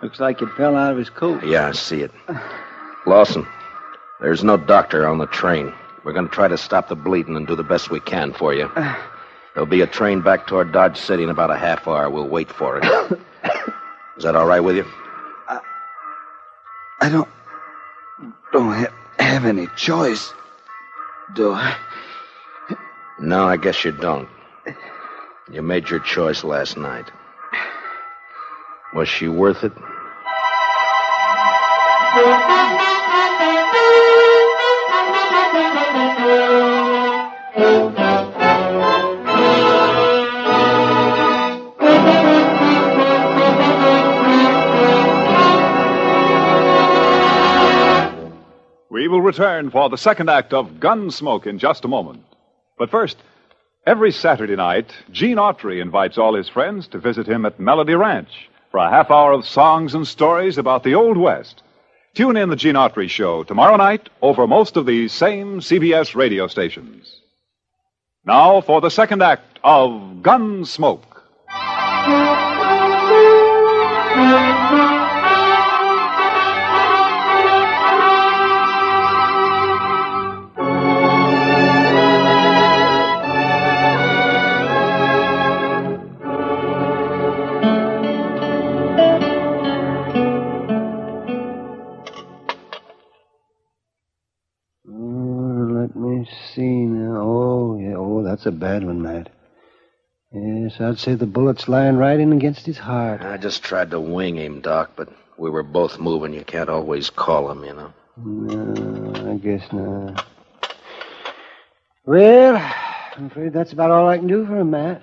Looks 0.00 0.18
like 0.18 0.40
it 0.40 0.48
fell 0.56 0.76
out 0.76 0.92
of 0.92 0.98
his 0.98 1.10
coat. 1.10 1.44
Yeah, 1.44 1.68
I 1.68 1.72
see 1.72 2.00
it. 2.00 2.10
Lawson, 3.06 3.46
there's 4.22 4.42
no 4.42 4.56
doctor 4.56 5.06
on 5.06 5.18
the 5.18 5.26
train. 5.26 5.74
We're 6.04 6.12
going 6.12 6.28
to 6.28 6.34
try 6.34 6.48
to 6.48 6.58
stop 6.58 6.88
the 6.88 6.96
bleeding 6.96 7.36
and 7.36 7.46
do 7.46 7.56
the 7.56 7.62
best 7.64 7.90
we 7.90 8.00
can 8.00 8.32
for 8.32 8.52
you. 8.54 8.70
There'll 9.54 9.66
be 9.68 9.80
a 9.80 9.86
train 9.86 10.20
back 10.20 10.46
toward 10.46 10.72
Dodge 10.72 10.98
City 10.98 11.22
in 11.22 11.30
about 11.30 11.50
a 11.50 11.56
half 11.56 11.86
hour. 11.88 12.10
We'll 12.10 12.28
wait 12.28 12.50
for 12.52 12.78
it. 12.78 12.84
Is 14.16 14.24
that 14.24 14.36
all 14.36 14.46
right 14.46 14.60
with 14.60 14.76
you? 14.76 14.84
I 15.48 15.60
I 17.00 17.08
don't. 17.08 17.28
don't 18.52 18.72
ha- 18.72 18.92
have 19.18 19.44
any 19.44 19.68
choice, 19.76 20.32
do 21.34 21.52
I? 21.52 21.76
No, 23.18 23.44
I 23.46 23.56
guess 23.56 23.84
you 23.84 23.92
don't. 23.92 24.28
You 25.50 25.62
made 25.62 25.88
your 25.88 26.00
choice 26.00 26.42
last 26.44 26.76
night. 26.76 27.10
Was 28.94 29.08
she 29.08 29.28
worth 29.28 29.64
it? 29.64 29.72
We 37.56 37.62
will 49.06 49.20
return 49.20 49.70
for 49.70 49.88
the 49.88 49.96
second 49.96 50.30
act 50.30 50.52
of 50.52 50.80
Gunsmoke 50.80 51.46
in 51.46 51.60
just 51.60 51.84
a 51.84 51.88
moment. 51.88 52.24
But 52.76 52.90
first, 52.90 53.18
every 53.86 54.10
Saturday 54.10 54.56
night, 54.56 54.92
Gene 55.12 55.36
Autry 55.36 55.80
invites 55.80 56.18
all 56.18 56.34
his 56.34 56.48
friends 56.48 56.88
to 56.88 56.98
visit 56.98 57.28
him 57.28 57.46
at 57.46 57.60
Melody 57.60 57.94
Ranch 57.94 58.50
for 58.72 58.78
a 58.78 58.90
half 58.90 59.12
hour 59.12 59.30
of 59.30 59.46
songs 59.46 59.94
and 59.94 60.08
stories 60.08 60.58
about 60.58 60.82
the 60.82 60.96
Old 60.96 61.16
West. 61.16 61.62
Tune 62.14 62.36
in 62.36 62.48
the 62.48 62.56
Gene 62.56 62.74
Autry 62.74 63.08
Show 63.08 63.44
tomorrow 63.44 63.76
night 63.76 64.08
over 64.22 64.48
most 64.48 64.76
of 64.76 64.86
these 64.86 65.12
same 65.12 65.60
CBS 65.60 66.16
radio 66.16 66.48
stations. 66.48 67.20
Now 68.26 68.62
for 68.62 68.80
the 68.80 68.88
second 68.88 69.22
act 69.22 69.58
of 69.62 69.90
Gunsmoke. 70.22 71.02
Bad 98.54 98.84
one, 98.84 99.02
Matt. 99.02 99.30
Yes, 100.32 100.80
I'd 100.80 100.98
say 100.98 101.14
the 101.14 101.26
bullet's 101.26 101.68
lying 101.68 101.96
right 101.96 102.18
in 102.18 102.32
against 102.32 102.66
his 102.66 102.78
heart. 102.78 103.22
I 103.22 103.36
just 103.36 103.62
tried 103.62 103.90
to 103.92 104.00
wing 104.00 104.36
him, 104.36 104.60
Doc, 104.60 104.92
but 104.96 105.08
we 105.36 105.50
were 105.50 105.62
both 105.62 106.00
moving. 106.00 106.34
You 106.34 106.44
can't 106.44 106.68
always 106.68 107.10
call 107.10 107.50
him, 107.50 107.64
you 107.64 107.74
know. 107.74 107.92
No, 108.16 109.32
I 109.32 109.36
guess 109.36 109.72
not. 109.72 110.26
Well, 112.06 112.56
I'm 113.16 113.26
afraid 113.26 113.52
that's 113.52 113.72
about 113.72 113.90
all 113.90 114.08
I 114.08 114.18
can 114.18 114.26
do 114.26 114.44
for 114.46 114.58
him, 114.58 114.70
Matt. 114.70 115.02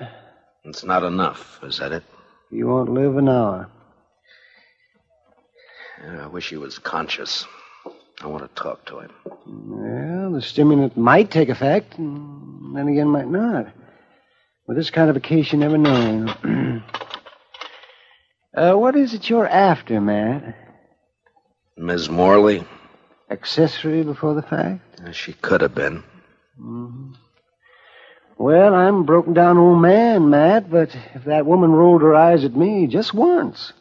It's 0.65 0.83
not 0.83 1.03
enough, 1.03 1.59
is 1.63 1.79
that 1.79 1.91
it? 1.91 2.03
He 2.49 2.63
won't 2.63 2.91
live 2.91 3.17
an 3.17 3.29
hour. 3.29 3.69
Yeah, 6.03 6.25
I 6.25 6.27
wish 6.27 6.49
he 6.49 6.57
was 6.57 6.77
conscious. 6.79 7.45
I 8.23 8.27
want 8.27 8.43
to 8.43 8.61
talk 8.61 8.85
to 8.85 8.99
him. 8.99 9.11
Well, 9.47 10.31
the 10.33 10.41
stimulant 10.41 10.95
might 10.95 11.31
take 11.31 11.49
effect, 11.49 11.97
and 11.97 12.75
then 12.75 12.87
again 12.87 13.07
might 13.07 13.27
not. 13.27 13.67
With 14.67 14.77
this 14.77 14.89
kind 14.91 15.09
of 15.09 15.15
a 15.15 15.19
case, 15.19 15.51
you 15.51 15.57
never 15.57 15.77
know. 15.77 16.27
uh, 18.55 18.73
what 18.73 18.95
is 18.95 19.13
it 19.13 19.29
you're 19.29 19.47
after, 19.47 19.99
Matt? 19.99 20.55
Ms. 21.77 22.09
Morley? 22.09 22.63
Accessory 23.29 24.03
before 24.03 24.35
the 24.35 24.41
fact? 24.43 25.01
Uh, 25.05 25.11
She 25.11 25.33
could 25.33 25.61
have 25.61 25.73
been. 25.73 26.03
Mhm. 26.59 27.15
Well, 28.37 28.73
I'm 28.73 28.95
a 28.97 29.03
broken 29.03 29.33
down 29.33 29.57
old 29.57 29.81
man, 29.81 30.29
Matt, 30.29 30.69
but 30.69 30.95
if 31.15 31.25
that 31.25 31.45
woman 31.45 31.71
rolled 31.71 32.01
her 32.01 32.15
eyes 32.15 32.43
at 32.43 32.55
me 32.55 32.87
just 32.87 33.13
once, 33.13 33.71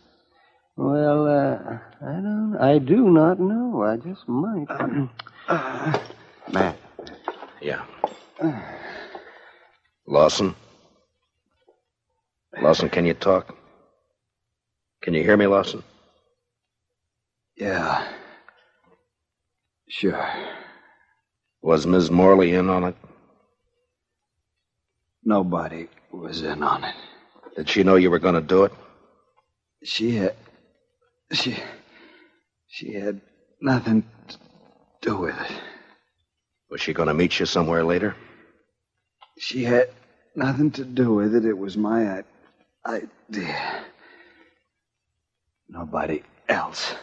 well, 0.81 1.27
uh, 1.29 1.79
I 2.07 2.13
don't, 2.13 2.57
I 2.61 2.79
do 2.79 3.11
not 3.11 3.39
know. 3.39 3.83
I 3.83 3.97
just 3.97 4.29
might. 4.29 4.67
Matt. 6.53 6.77
Yeah. 7.61 7.85
Lawson? 10.07 10.55
Lawson, 12.63 12.89
can 12.89 13.05
you 13.07 13.15
talk? 13.15 13.57
Can 15.03 15.15
you 15.15 15.23
hear 15.23 15.37
me, 15.37 15.47
Lawson? 15.47 15.83
Yeah. 17.57 18.11
Sure. 19.89 20.29
Was 21.63 21.87
Ms. 21.87 22.11
Morley 22.11 22.55
in 22.55 22.71
on 22.71 22.85
it? 22.85 22.97
Nobody 25.25 25.89
was 26.11 26.43
in 26.43 26.63
on 26.63 26.85
it. 26.85 26.95
Did 27.57 27.69
she 27.69 27.83
know 27.83 27.97
you 27.97 28.11
were 28.11 28.19
going 28.19 28.35
to 28.35 28.41
do 28.41 28.65
it? 28.65 28.73
She 29.85 30.17
had. 30.17 30.35
She. 31.33 31.57
She 32.69 32.95
had 32.95 33.21
nothing 33.61 34.05
to 34.29 34.39
do 35.03 35.19
with 35.19 35.37
it. 35.41 35.53
Was 36.71 36.81
she 36.81 36.93
going 36.93 37.09
to 37.09 37.15
meet 37.15 37.41
you 37.41 37.47
somewhere 37.47 37.85
later? 37.85 38.17
She 39.39 39.65
had 39.65 39.91
nothing 40.37 40.71
to 40.73 40.85
do 40.85 41.15
with 41.15 41.35
it. 41.35 41.45
It 41.45 41.57
was 41.59 41.77
my 41.77 42.23
idea. 42.87 43.85
Nobody 45.69 46.23
else. 46.49 46.95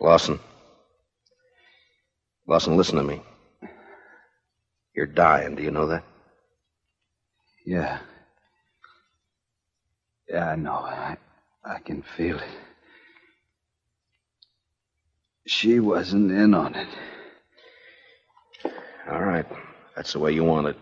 Lawson. 0.00 0.40
Lawson, 2.48 2.76
listen 2.76 2.96
to 2.96 3.04
me. 3.04 3.22
You're 4.94 5.06
dying. 5.06 5.54
Do 5.56 5.62
you 5.62 5.70
know 5.70 5.86
that? 5.86 6.04
Yeah. 7.66 7.98
Yeah, 10.28 10.48
I 10.50 10.56
know. 10.56 10.72
I, 10.74 11.16
I 11.64 11.78
can 11.80 12.02
feel 12.16 12.38
it. 12.38 12.65
She 15.46 15.80
wasn't 15.80 16.32
in 16.32 16.54
on 16.54 16.74
it. 16.74 16.88
All 19.10 19.22
right. 19.22 19.46
That's 19.94 20.12
the 20.12 20.18
way 20.18 20.32
you 20.32 20.44
want 20.44 20.68
it. 20.68 20.76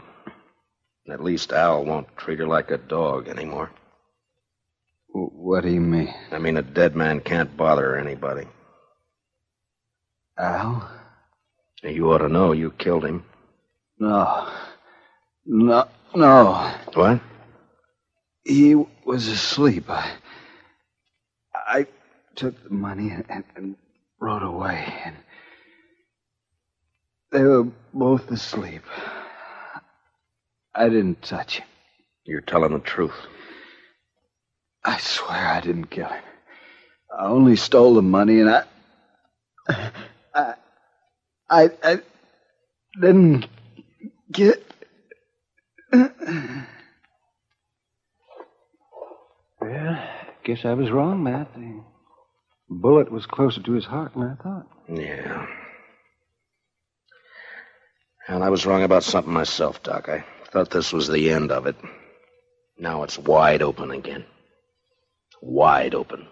At 1.11 1.23
least 1.23 1.53
Al 1.53 1.85
won't 1.85 2.17
treat 2.17 2.39
her 2.39 2.47
like 2.47 2.71
a 2.71 2.79
dog 2.79 3.29
anymore. 3.29 3.71
What 5.13 5.63
do 5.63 5.71
you 5.71 5.81
mean? 5.81 6.13
I 6.33 6.39
mean, 6.39 6.57
a 6.57 6.63
dead 6.63 6.97
man 6.97 7.21
can't 7.21 7.57
bother 7.57 7.97
anybody. 7.97 8.47
Al? 10.39 10.91
You 11.83 12.13
ought 12.13 12.19
to 12.19 12.29
know 12.29 12.53
you 12.53 12.71
killed 12.73 13.05
him. 13.05 13.25
No. 13.99 14.49
No. 15.47 15.89
No. 16.15 16.75
What? 16.95 17.21
He 18.45 18.75
was 19.05 19.29
asleep. 19.29 19.89
I, 19.91 20.15
I 21.55 21.87
took 22.35 22.63
the 22.65 22.71
money 22.75 23.11
and, 23.11 23.25
and, 23.29 23.45
and 23.55 23.77
rode 24.21 24.43
away. 24.43 24.93
And 25.05 25.17
they 27.33 27.43
were 27.43 27.69
both 27.93 28.31
asleep. 28.31 28.83
I 30.75 30.89
didn't 30.89 31.23
touch 31.23 31.59
him. 31.59 31.67
You're 32.25 32.41
telling 32.41 32.73
the 32.73 32.79
truth. 32.81 33.15
I 34.85 34.99
swear 34.99 35.49
I 35.49 35.61
didn't 35.61 35.87
kill 35.87 36.09
him. 36.09 36.23
I 37.17 37.27
only 37.27 37.57
stole 37.57 37.95
the 37.95 38.03
money 38.03 38.41
and 38.41 38.51
I. 38.51 38.65
I, 40.35 40.55
I, 41.51 41.71
I 41.83 42.01
didn't 43.01 43.47
get. 44.33 44.63
Well, 49.61 50.09
guess 50.45 50.65
I 50.65 50.75
was 50.75 50.91
wrong, 50.91 51.23
Matt. 51.23 51.49
Bullet 52.81 53.11
was 53.11 53.27
closer 53.27 53.63
to 53.63 53.73
his 53.73 53.85
heart 53.85 54.15
than 54.15 54.25
I 54.25 54.35
thought. 54.43 54.67
Yeah. 54.89 55.47
And 58.27 58.43
I 58.43 58.51
was 58.51 58.67
wrong 58.67 58.83
about 58.83 59.05
something 59.05 59.33
myself, 59.33 59.83
Doc. 59.83 60.09
I 60.09 60.25
thought 60.51 60.71
this 60.71 60.93
was 60.93 61.09
the 61.09 61.31
end 61.31 61.53
of 61.53 61.67
it. 61.67 61.77
Now 62.79 63.03
it's 63.03 63.19
wide 63.19 63.63
open 63.63 63.91
again. 63.91 64.25
Wide 65.41 65.95
open. 65.95 66.27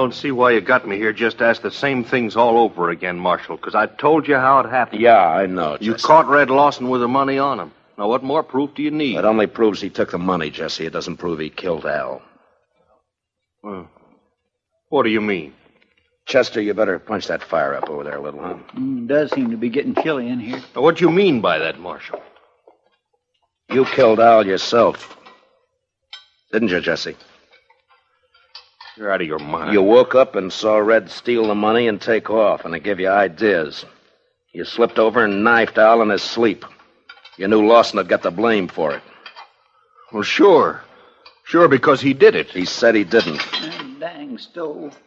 Don't 0.00 0.14
see 0.14 0.30
why 0.32 0.52
you 0.52 0.62
got 0.62 0.88
me 0.88 0.96
here 0.96 1.12
just 1.12 1.38
to 1.38 1.44
ask 1.44 1.60
the 1.60 1.70
same 1.70 2.04
things 2.04 2.34
all 2.34 2.56
over 2.58 2.88
again, 2.88 3.18
Marshal, 3.18 3.56
because 3.56 3.74
I 3.74 3.84
told 3.86 4.26
you 4.26 4.36
how 4.36 4.60
it 4.60 4.68
happened. 4.70 5.02
Yeah, 5.02 5.18
I 5.18 5.44
know. 5.44 5.76
You 5.78 5.92
Jesse. 5.92 6.06
caught 6.06 6.26
Red 6.26 6.48
Lawson 6.48 6.88
with 6.88 7.02
the 7.02 7.08
money 7.08 7.38
on 7.38 7.60
him. 7.60 7.72
Now, 7.98 8.08
what 8.08 8.22
more 8.22 8.42
proof 8.42 8.74
do 8.74 8.82
you 8.82 8.90
need? 8.90 9.16
It 9.18 9.26
only 9.26 9.46
proves 9.46 9.78
he 9.78 9.90
took 9.90 10.10
the 10.10 10.18
money, 10.18 10.48
Jesse. 10.48 10.86
It 10.86 10.92
doesn't 10.94 11.18
prove 11.18 11.38
he 11.38 11.50
killed 11.50 11.84
Al. 11.84 12.22
Hmm. 13.62 13.82
What 14.88 15.02
do 15.02 15.10
you 15.10 15.20
mean? 15.20 15.52
Chester, 16.24 16.62
you 16.62 16.72
better 16.72 16.98
punch 16.98 17.26
that 17.26 17.42
fire 17.42 17.74
up 17.74 17.90
over 17.90 18.02
there 18.04 18.16
a 18.16 18.22
little, 18.22 18.40
huh? 18.40 18.56
Mm, 18.74 19.06
does 19.06 19.30
seem 19.32 19.50
to 19.50 19.58
be 19.58 19.68
getting 19.68 19.94
chilly 19.94 20.28
in 20.28 20.40
here. 20.40 20.62
Now, 20.74 20.80
what 20.80 20.96
do 20.96 21.04
you 21.04 21.10
mean 21.10 21.42
by 21.42 21.58
that, 21.58 21.78
Marshal? 21.78 22.22
You 23.70 23.84
killed 23.84 24.18
Al 24.18 24.46
yourself. 24.46 25.16
Didn't 26.52 26.68
you, 26.68 26.80
Jesse? 26.80 27.16
You're 29.00 29.10
out 29.10 29.22
of 29.22 29.26
your 29.26 29.38
mind. 29.38 29.72
You 29.72 29.80
woke 29.80 30.14
up 30.14 30.36
and 30.36 30.52
saw 30.52 30.76
Red 30.76 31.08
steal 31.08 31.46
the 31.46 31.54
money 31.54 31.88
and 31.88 31.98
take 31.98 32.28
off, 32.28 32.66
and 32.66 32.74
it 32.74 32.82
gave 32.82 33.00
you 33.00 33.08
ideas. 33.08 33.86
You 34.52 34.66
slipped 34.66 34.98
over 34.98 35.24
and 35.24 35.42
knifed 35.42 35.78
Al 35.78 36.02
in 36.02 36.10
his 36.10 36.22
sleep. 36.22 36.66
You 37.38 37.48
knew 37.48 37.66
Lawson 37.66 37.96
had 37.96 38.08
got 38.08 38.20
the 38.22 38.30
blame 38.30 38.68
for 38.68 38.92
it. 38.92 39.02
Well, 40.12 40.22
sure. 40.22 40.82
Sure, 41.44 41.66
because 41.66 42.02
he 42.02 42.12
did 42.12 42.34
it. 42.34 42.50
He 42.50 42.66
said 42.66 42.94
he 42.94 43.04
didn't. 43.04 43.38
That 43.38 44.00
dang 44.00 44.36
stove. 44.36 44.98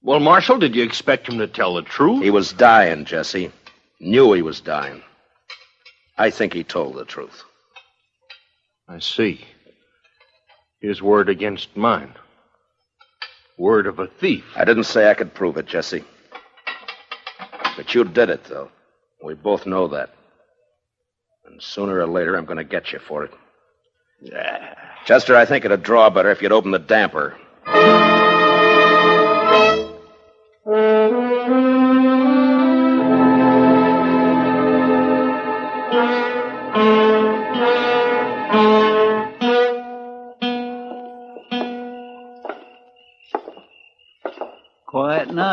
Well, 0.00 0.20
Marshal, 0.20 0.58
did 0.58 0.76
you 0.76 0.84
expect 0.84 1.28
him 1.28 1.38
to 1.38 1.48
tell 1.48 1.74
the 1.74 1.82
truth? 1.82 2.22
He 2.22 2.30
was 2.30 2.52
dying, 2.52 3.04
Jesse. 3.04 3.50
Knew 3.98 4.32
he 4.32 4.42
was 4.42 4.60
dying. 4.60 5.02
I 6.16 6.30
think 6.30 6.52
he 6.52 6.62
told 6.62 6.94
the 6.94 7.04
truth. 7.04 7.42
I 8.88 9.00
see. 9.00 9.44
His 10.82 11.00
word 11.00 11.28
against 11.28 11.76
mine. 11.76 12.12
Word 13.56 13.86
of 13.86 14.00
a 14.00 14.08
thief. 14.08 14.44
I 14.56 14.64
didn't 14.64 14.84
say 14.84 15.08
I 15.08 15.14
could 15.14 15.32
prove 15.32 15.56
it, 15.56 15.66
Jesse. 15.66 16.04
But 17.76 17.94
you 17.94 18.04
did 18.04 18.28
it, 18.28 18.44
though. 18.44 18.68
We 19.24 19.34
both 19.34 19.64
know 19.64 19.86
that. 19.88 20.10
And 21.46 21.62
sooner 21.62 22.00
or 22.00 22.06
later, 22.06 22.34
I'm 22.36 22.46
going 22.46 22.56
to 22.56 22.64
get 22.64 22.92
you 22.92 22.98
for 22.98 23.24
it. 23.24 23.32
Yeah. 24.20 24.74
Chester, 25.04 25.36
I 25.36 25.44
think 25.44 25.64
it'd 25.64 25.84
draw 25.84 26.10
better 26.10 26.30
if 26.30 26.42
you'd 26.42 26.52
open 26.52 26.72
the 26.72 26.78
damper. 26.80 27.36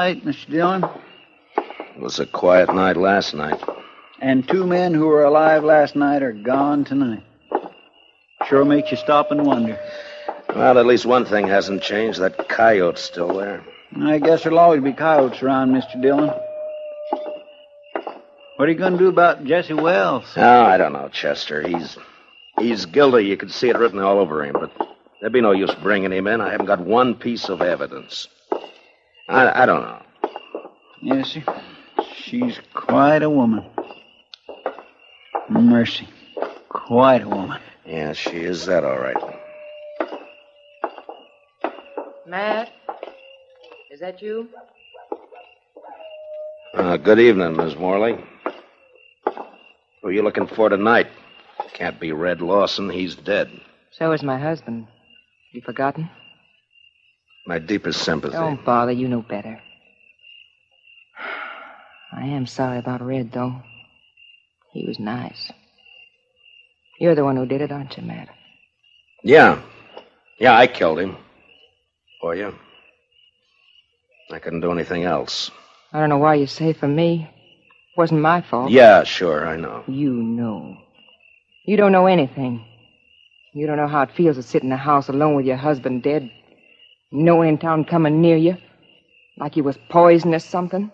Night, 0.09 0.25
Mr. 0.25 0.49
Dillon. 0.49 0.83
It 1.95 2.01
was 2.01 2.19
a 2.19 2.25
quiet 2.25 2.73
night 2.73 2.97
last 2.97 3.35
night. 3.35 3.61
And 4.21 4.47
two 4.47 4.65
men 4.65 4.93
who 4.93 5.05
were 5.05 5.23
alive 5.23 5.63
last 5.63 5.95
night 5.95 6.23
are 6.23 6.33
gone 6.33 6.83
tonight. 6.83 7.23
Sure 8.47 8.65
makes 8.65 8.89
you 8.89 8.97
stop 8.97 9.31
and 9.31 9.45
wonder. 9.45 9.79
Well, 10.55 10.79
at 10.79 10.85
least 10.87 11.05
one 11.05 11.25
thing 11.25 11.47
hasn't 11.47 11.83
changed. 11.83 12.19
That 12.19 12.49
coyote's 12.49 13.01
still 13.01 13.37
there. 13.37 13.63
I 14.01 14.17
guess 14.17 14.43
there'll 14.43 14.57
always 14.57 14.81
be 14.81 14.93
coyotes 14.93 15.43
around, 15.43 15.71
Mr. 15.71 16.01
Dillon. 16.01 16.31
What 18.55 18.67
are 18.67 18.71
you 18.71 18.77
going 18.77 18.93
to 18.93 18.99
do 18.99 19.09
about 19.09 19.43
Jesse 19.43 19.73
Wells? 19.73 20.25
Oh, 20.35 20.63
I 20.63 20.77
don't 20.77 20.93
know, 20.93 21.09
Chester. 21.09 21.65
He's 21.65 21.97
he's 22.57 22.85
guilty. 22.85 23.25
You 23.25 23.37
can 23.37 23.49
see 23.49 23.69
it 23.69 23.77
written 23.77 23.99
all 23.99 24.17
over 24.17 24.43
him. 24.43 24.53
But 24.53 24.71
there'd 25.21 25.31
be 25.31 25.41
no 25.41 25.51
use 25.51 25.73
bringing 25.75 26.11
him 26.11 26.27
in. 26.27 26.41
I 26.41 26.51
haven't 26.51 26.65
got 26.65 26.79
one 26.79 27.15
piece 27.15 27.47
of 27.47 27.61
evidence. 27.61 28.27
I, 29.29 29.63
I 29.63 29.65
don't 29.67 29.83
know. 29.83 30.01
Yes, 31.01 31.29
sir. 31.29 31.43
She's 32.15 32.59
quite 32.73 33.21
a 33.21 33.29
woman. 33.29 33.63
Mercy. 35.49 36.07
Quite 36.69 37.21
a 37.23 37.29
woman. 37.29 37.59
Yeah, 37.85 38.13
she 38.13 38.31
is 38.37 38.65
that 38.65 38.83
all 38.83 38.97
right. 38.99 39.15
Matt? 42.27 42.69
Is 43.91 43.99
that 43.99 44.21
you? 44.21 44.49
Uh, 46.75 46.97
good 46.97 47.19
evening, 47.19 47.55
Miss 47.55 47.75
Morley. 47.75 48.17
Who 50.01 50.07
are 50.07 50.11
you 50.11 50.23
looking 50.23 50.47
for 50.47 50.69
tonight? 50.69 51.07
Can't 51.73 51.99
be 51.99 52.11
Red 52.11 52.41
Lawson. 52.41 52.89
He's 52.89 53.15
dead. 53.15 53.49
So 53.91 54.11
is 54.11 54.23
my 54.23 54.37
husband. 54.39 54.87
You 55.51 55.61
forgotten? 55.61 56.09
My 57.49 57.57
deepest 57.57 58.03
sympathy. 58.03 58.33
Don't 58.37 58.63
bother. 58.63 58.91
You 58.91 59.07
know 59.07 59.23
better. 59.23 59.59
I 62.13 62.27
am 62.27 62.45
sorry 62.45 62.77
about 62.77 63.01
Red, 63.01 63.31
though. 63.31 63.63
He 64.71 64.85
was 64.85 64.99
nice. 64.99 65.51
You're 66.99 67.15
the 67.15 67.23
one 67.23 67.37
who 67.37 67.47
did 67.47 67.61
it, 67.61 67.71
aren't 67.71 67.97
you, 67.97 68.03
Matt? 68.03 68.29
Yeah. 69.23 69.63
Yeah, 70.39 70.55
I 70.55 70.67
killed 70.67 70.99
him. 70.99 71.15
Oh, 71.17 71.23
for 72.21 72.35
you. 72.35 72.53
I 74.31 74.37
couldn't 74.37 74.61
do 74.61 74.71
anything 74.71 75.05
else. 75.05 75.49
I 75.91 75.99
don't 75.99 76.09
know 76.09 76.19
why 76.19 76.35
you 76.35 76.45
say 76.45 76.73
for 76.73 76.87
me. 76.87 77.27
It 77.31 77.97
Wasn't 77.97 78.21
my 78.21 78.41
fault. 78.41 78.69
Yeah, 78.69 79.03
sure, 79.03 79.47
I 79.47 79.57
know. 79.57 79.85
You 79.87 80.13
know. 80.13 80.77
You 81.65 81.77
don't 81.77 81.93
know 81.93 82.05
anything. 82.05 82.63
You 83.55 83.65
don't 83.65 83.77
know 83.77 83.87
how 83.87 84.03
it 84.03 84.11
feels 84.15 84.35
to 84.35 84.43
sit 84.43 84.61
in 84.61 84.71
a 84.71 84.77
house 84.77 85.09
alone 85.09 85.33
with 85.33 85.47
your 85.47 85.57
husband 85.57 86.03
dead. 86.03 86.29
No 87.11 87.37
one 87.37 87.47
in 87.47 87.57
town 87.57 87.85
coming 87.85 88.21
near 88.21 88.37
you. 88.37 88.57
Like 89.37 89.53
he 89.53 89.61
was 89.61 89.77
poisoned 89.89 90.35
or 90.35 90.39
something. 90.39 90.91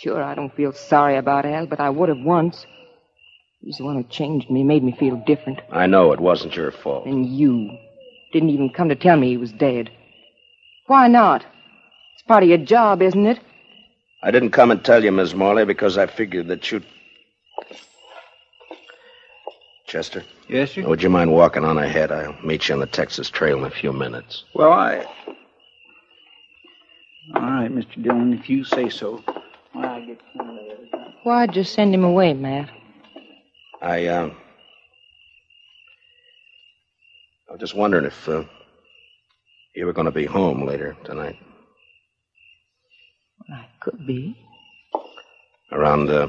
Sure, 0.00 0.22
I 0.22 0.34
don't 0.34 0.54
feel 0.54 0.72
sorry 0.72 1.16
about 1.16 1.46
Al, 1.46 1.66
but 1.66 1.80
I 1.80 1.90
would 1.90 2.08
have 2.08 2.18
once. 2.18 2.66
He's 3.60 3.78
the 3.78 3.84
one 3.84 3.96
who 3.96 4.04
changed 4.04 4.50
me, 4.50 4.64
made 4.64 4.82
me 4.82 4.92
feel 4.98 5.22
different. 5.26 5.60
I 5.70 5.86
know 5.86 6.12
it 6.12 6.20
wasn't 6.20 6.56
your 6.56 6.72
fault. 6.72 7.06
And 7.06 7.26
you 7.26 7.70
didn't 8.32 8.50
even 8.50 8.70
come 8.70 8.88
to 8.88 8.96
tell 8.96 9.16
me 9.16 9.28
he 9.28 9.36
was 9.36 9.52
dead. 9.52 9.90
Why 10.86 11.08
not? 11.08 11.44
It's 12.14 12.22
part 12.26 12.42
of 12.42 12.48
your 12.48 12.58
job, 12.58 13.02
isn't 13.02 13.26
it? 13.26 13.40
I 14.22 14.30
didn't 14.30 14.50
come 14.50 14.70
and 14.70 14.84
tell 14.84 15.02
you, 15.02 15.12
Miss 15.12 15.34
Morley, 15.34 15.64
because 15.64 15.98
I 15.98 16.06
figured 16.06 16.48
that 16.48 16.70
you'd. 16.70 16.84
Chester? 19.86 20.22
Yes, 20.48 20.72
sir? 20.72 20.86
Would 20.86 21.02
you 21.02 21.10
mind 21.10 21.32
walking 21.32 21.64
on 21.64 21.78
ahead? 21.78 22.12
I'll 22.12 22.36
meet 22.44 22.68
you 22.68 22.74
on 22.74 22.80
the 22.80 22.86
Texas 22.86 23.28
Trail 23.30 23.58
in 23.58 23.64
a 23.64 23.70
few 23.70 23.92
minutes. 23.92 24.44
Well, 24.54 24.72
I. 24.72 25.04
All 27.34 27.42
right, 27.42 27.70
Mr. 27.70 28.02
Dillon, 28.02 28.32
if 28.32 28.48
you 28.48 28.64
say 28.64 28.88
so. 28.88 29.22
Well, 29.74 29.84
I 29.86 30.00
get 30.00 30.18
some 30.36 30.48
later. 30.56 30.76
Why'd 31.24 31.56
you 31.56 31.64
send 31.64 31.94
him 31.94 32.04
away, 32.04 32.34
Matt? 32.34 32.70
I, 33.80 34.06
uh. 34.06 34.30
I 37.48 37.52
was 37.52 37.60
just 37.60 37.74
wondering 37.74 38.04
if, 38.06 38.28
uh, 38.28 38.44
you 39.74 39.86
were 39.86 39.92
going 39.92 40.06
to 40.06 40.10
be 40.10 40.24
home 40.26 40.66
later 40.66 40.96
tonight. 41.04 41.36
I 43.50 43.66
could 43.80 44.06
be. 44.06 44.36
Around, 45.70 46.10
uh, 46.10 46.28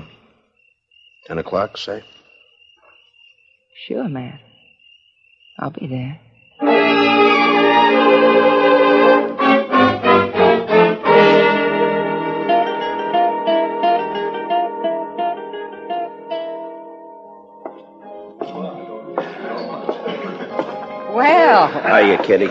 10 1.27 1.37
o'clock, 1.39 1.77
say? 1.77 2.03
Sure, 3.75 4.07
Matt. 4.07 4.39
I'll 5.59 5.71
be 5.71 5.88
there. 5.88 6.19
Well, 21.13 21.67
Hiya, 21.67 22.23
Kitty. 22.23 22.47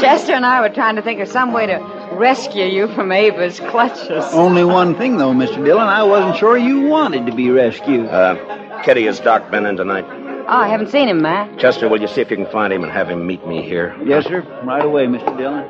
Chester 0.00 0.32
and 0.32 0.46
I 0.46 0.60
were 0.62 0.70
trying 0.70 0.96
to 0.96 1.02
think 1.02 1.20
of 1.20 1.28
some 1.28 1.52
way 1.52 1.66
to 1.66 1.76
rescue 2.12 2.64
you 2.64 2.88
from 2.94 3.12
Ava's 3.12 3.60
clutches. 3.60 4.24
Only 4.32 4.64
one 4.64 4.94
thing, 4.94 5.18
though, 5.18 5.32
Mr. 5.32 5.62
Dillon. 5.62 5.86
I 5.88 6.02
wasn't 6.04 6.36
sure 6.38 6.56
you 6.56 6.82
wanted 6.82 7.26
to 7.26 7.32
be 7.34 7.50
rescued. 7.50 8.06
Uh, 8.06 8.82
Kitty, 8.82 9.04
has 9.04 9.20
Doc 9.20 9.50
been 9.50 9.66
in 9.66 9.76
tonight? 9.76 10.06
Oh, 10.50 10.56
I 10.56 10.68
haven't 10.68 10.88
seen 10.90 11.08
him, 11.08 11.20
Matt. 11.20 11.58
Chester, 11.58 11.88
will 11.90 12.00
you 12.00 12.08
see 12.08 12.22
if 12.22 12.30
you 12.30 12.36
can 12.36 12.46
find 12.46 12.72
him 12.72 12.82
and 12.82 12.90
have 12.90 13.10
him 13.10 13.26
meet 13.26 13.46
me 13.46 13.60
here? 13.62 13.94
Yes, 14.02 14.24
sir. 14.24 14.40
Right 14.64 14.82
away, 14.84 15.04
Mr. 15.06 15.36
Dillon. 15.36 15.64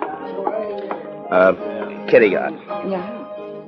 Uh, 1.32 2.06
Kitty, 2.08 2.36
I, 2.36 2.50
Yeah. 2.86 3.14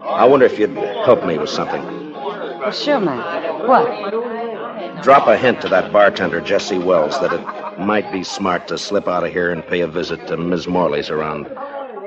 I 0.02 0.24
wonder 0.24 0.46
if 0.46 0.58
you'd 0.58 0.70
help 1.04 1.26
me 1.26 1.36
with 1.36 1.50
something. 1.50 1.82
Well, 2.12 2.70
sure, 2.70 3.00
Matt. 3.00 3.66
What? 3.66 5.02
Drop 5.02 5.26
a 5.26 5.36
hint 5.36 5.60
to 5.62 5.68
that 5.68 5.92
bartender, 5.92 6.40
Jesse 6.40 6.78
Wells, 6.78 7.18
that 7.20 7.32
it 7.32 7.78
might 7.80 8.10
be 8.12 8.22
smart 8.22 8.68
to 8.68 8.78
slip 8.78 9.08
out 9.08 9.24
of 9.24 9.32
here 9.32 9.50
and 9.50 9.66
pay 9.66 9.80
a 9.80 9.86
visit 9.88 10.26
to 10.28 10.36
Ms. 10.36 10.68
Morley's 10.68 11.10
around, 11.10 11.48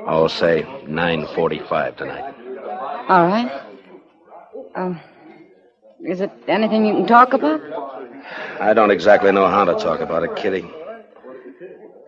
oh, 0.06 0.28
say, 0.28 0.62
9.45 0.86 1.96
tonight. 1.96 2.34
All 3.08 3.26
right. 3.26 3.62
Um, 4.74 4.98
is 6.00 6.20
it 6.20 6.30
anything 6.48 6.86
you 6.86 6.94
can 6.94 7.06
talk 7.06 7.32
about? 7.32 7.60
I 8.60 8.72
don't 8.74 8.90
exactly 8.90 9.32
know 9.32 9.46
how 9.46 9.64
to 9.64 9.74
talk 9.74 10.00
about 10.00 10.22
it, 10.22 10.36
Kitty. 10.36 10.64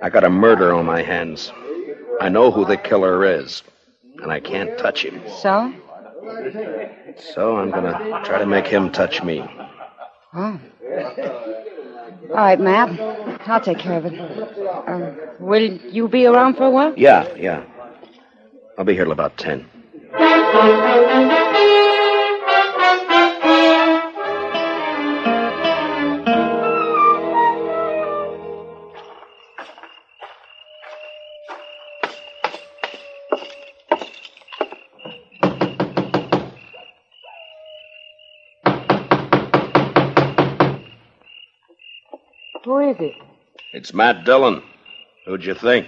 I 0.03 0.11
got 0.11 0.25
a 0.25 0.31
murder 0.31 0.73
on 0.75 0.85
my 0.85 1.03
hands. 1.03 1.53
I 2.21 2.29
know 2.29 2.51
who 2.51 2.65
the 2.65 2.77
killer 2.77 3.25
is, 3.25 3.63
and 4.23 4.31
I 4.33 4.41
can't 4.41 4.79
touch 4.79 5.05
him. 5.05 5.21
So? 5.41 5.73
So 7.35 7.57
I'm 7.59 7.71
gonna 7.71 8.23
try 8.25 8.39
to 8.39 8.47
make 8.47 8.67
him 8.67 8.91
touch 8.91 9.23
me. 9.23 9.45
Oh. 10.35 10.61
All 12.31 12.37
right, 12.37 12.61
Matt. 12.61 12.99
I'll 13.47 13.61
take 13.61 13.79
care 13.79 13.99
of 13.99 14.07
it. 14.07 14.19
Um, 14.89 15.17
will 15.39 15.63
you 15.63 16.09
be 16.09 16.27
around 16.27 16.57
for 16.57 16.65
a 16.65 16.71
while? 16.71 16.95
Yeah, 16.97 17.33
yeah. 17.37 17.63
I'll 18.77 18.85
be 18.85 18.95
here 18.95 19.05
till 19.05 19.13
about 19.13 19.37
10. 19.39 19.67
Is 43.01 43.11
it? 43.11 43.15
It's 43.73 43.95
Matt 43.95 44.25
Dillon. 44.25 44.63
Who'd 45.27 45.45
you 45.45 45.55
think? 45.55 45.87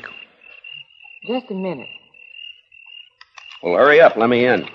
Just 1.26 1.50
a 1.50 1.54
minute. 1.54 1.88
Well, 3.62 3.74
hurry 3.74 4.00
up. 4.00 4.16
Let 4.16 4.28
me 4.28 4.46
in. 4.46 4.68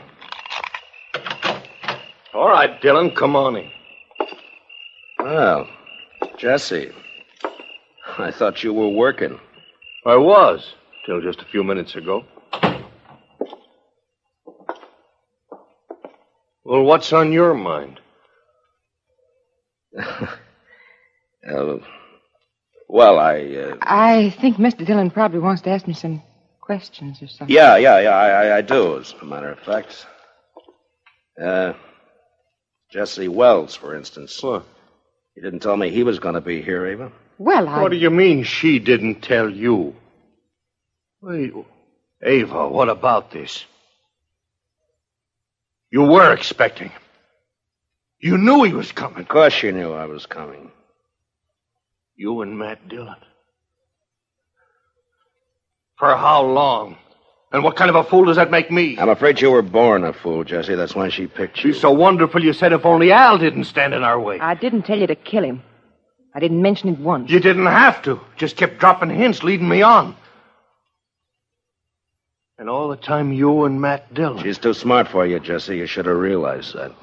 All 2.33 2.49
right, 2.49 2.81
Dillon, 2.81 3.11
come 3.11 3.35
on 3.35 3.57
in. 3.57 3.69
Well, 5.19 5.67
Jesse. 6.37 6.91
I 8.17 8.31
thought 8.31 8.63
you 8.63 8.73
were 8.73 8.89
working. 8.89 9.39
I 10.05 10.15
was, 10.15 10.73
till 11.05 11.21
just 11.21 11.39
a 11.41 11.45
few 11.45 11.63
minutes 11.63 11.95
ago. 11.95 12.25
Well, 16.65 16.83
what's 16.83 17.13
on 17.13 17.31
your 17.31 17.53
mind? 17.53 17.99
Uh, 21.45 21.75
well, 22.93 23.17
I. 23.17 23.41
Uh, 23.41 23.77
I 23.81 24.29
think 24.39 24.57
Mr. 24.57 24.85
Dillon 24.85 25.09
probably 25.09 25.39
wants 25.39 25.63
to 25.63 25.71
ask 25.71 25.87
me 25.87 25.95
some 25.95 26.21
questions 26.61 27.23
or 27.23 27.27
something. 27.27 27.53
yeah, 27.53 27.75
yeah, 27.77 27.99
yeah, 27.99 28.15
I, 28.15 28.29
I, 28.29 28.57
I 28.57 28.61
do, 28.61 28.99
as 28.99 29.15
a 29.19 29.25
matter 29.25 29.51
of 29.51 29.59
fact. 29.59 30.05
Uh, 31.41 31.73
Jesse 32.91 33.27
Wells, 33.27 33.75
for 33.75 33.95
instance. 33.95 34.41
What? 34.43 34.63
You 35.35 35.41
didn't 35.41 35.61
tell 35.61 35.75
me 35.75 35.89
he 35.89 36.03
was 36.03 36.19
going 36.19 36.35
to 36.35 36.41
be 36.41 36.61
here, 36.61 36.85
Ava. 36.85 37.11
Well, 37.39 37.67
I. 37.67 37.81
What 37.81 37.89
do 37.89 37.97
you 37.97 38.11
mean 38.11 38.43
she 38.43 38.77
didn't 38.77 39.21
tell 39.21 39.49
you? 39.49 39.95
Wait, 41.19 41.51
Ava, 42.21 42.69
what 42.69 42.89
about 42.89 43.31
this? 43.31 43.65
You 45.89 46.03
were 46.03 46.31
expecting 46.31 46.89
him. 46.89 47.01
You 48.19 48.37
knew 48.37 48.61
he 48.63 48.73
was 48.73 48.91
coming. 48.91 49.21
Of 49.21 49.27
course 49.27 49.63
you 49.63 49.71
knew 49.71 49.93
I 49.93 50.05
was 50.05 50.27
coming. 50.27 50.71
You 52.23 52.41
and 52.41 52.57
Matt 52.57 52.87
Dillon. 52.87 53.17
For 55.97 56.15
how 56.15 56.45
long? 56.45 56.95
And 57.51 57.65
what 57.65 57.75
kind 57.75 57.89
of 57.89 57.97
a 57.97 58.03
fool 58.05 58.23
does 58.23 58.37
that 58.37 58.49
make 58.49 58.71
me? 58.71 58.97
I'm 58.97 59.09
afraid 59.09 59.41
you 59.41 59.51
were 59.51 59.61
born 59.61 60.05
a 60.05 60.13
fool, 60.13 60.45
Jesse. 60.45 60.75
That's 60.75 60.95
why 60.95 61.09
she 61.09 61.27
picked 61.27 61.57
you. 61.57 61.73
She's 61.73 61.81
so 61.81 61.91
wonderful 61.91 62.41
you 62.41 62.53
said 62.53 62.71
if 62.71 62.85
only 62.85 63.11
Al 63.11 63.37
didn't 63.37 63.65
stand 63.65 63.93
in 63.93 64.03
our 64.03 64.17
way. 64.17 64.39
I 64.39 64.53
didn't 64.53 64.83
tell 64.83 64.97
you 64.97 65.07
to 65.07 65.15
kill 65.15 65.43
him. 65.43 65.63
I 66.33 66.39
didn't 66.39 66.61
mention 66.61 66.87
it 66.87 66.97
once. 66.97 67.29
You 67.29 67.41
didn't 67.41 67.65
have 67.65 68.01
to. 68.03 68.21
Just 68.37 68.55
kept 68.55 68.77
dropping 68.79 69.09
hints, 69.09 69.43
leading 69.43 69.67
me 69.67 69.81
on. 69.81 70.15
And 72.57 72.69
all 72.69 72.87
the 72.87 72.95
time 72.95 73.33
you 73.33 73.65
and 73.65 73.81
Matt 73.81 74.13
Dillon. 74.13 74.41
She's 74.41 74.59
too 74.59 74.73
smart 74.73 75.09
for 75.09 75.25
you, 75.25 75.41
Jesse. 75.41 75.75
You 75.75 75.87
should 75.87 76.05
have 76.05 76.15
realized 76.15 76.73
that. 76.73 76.93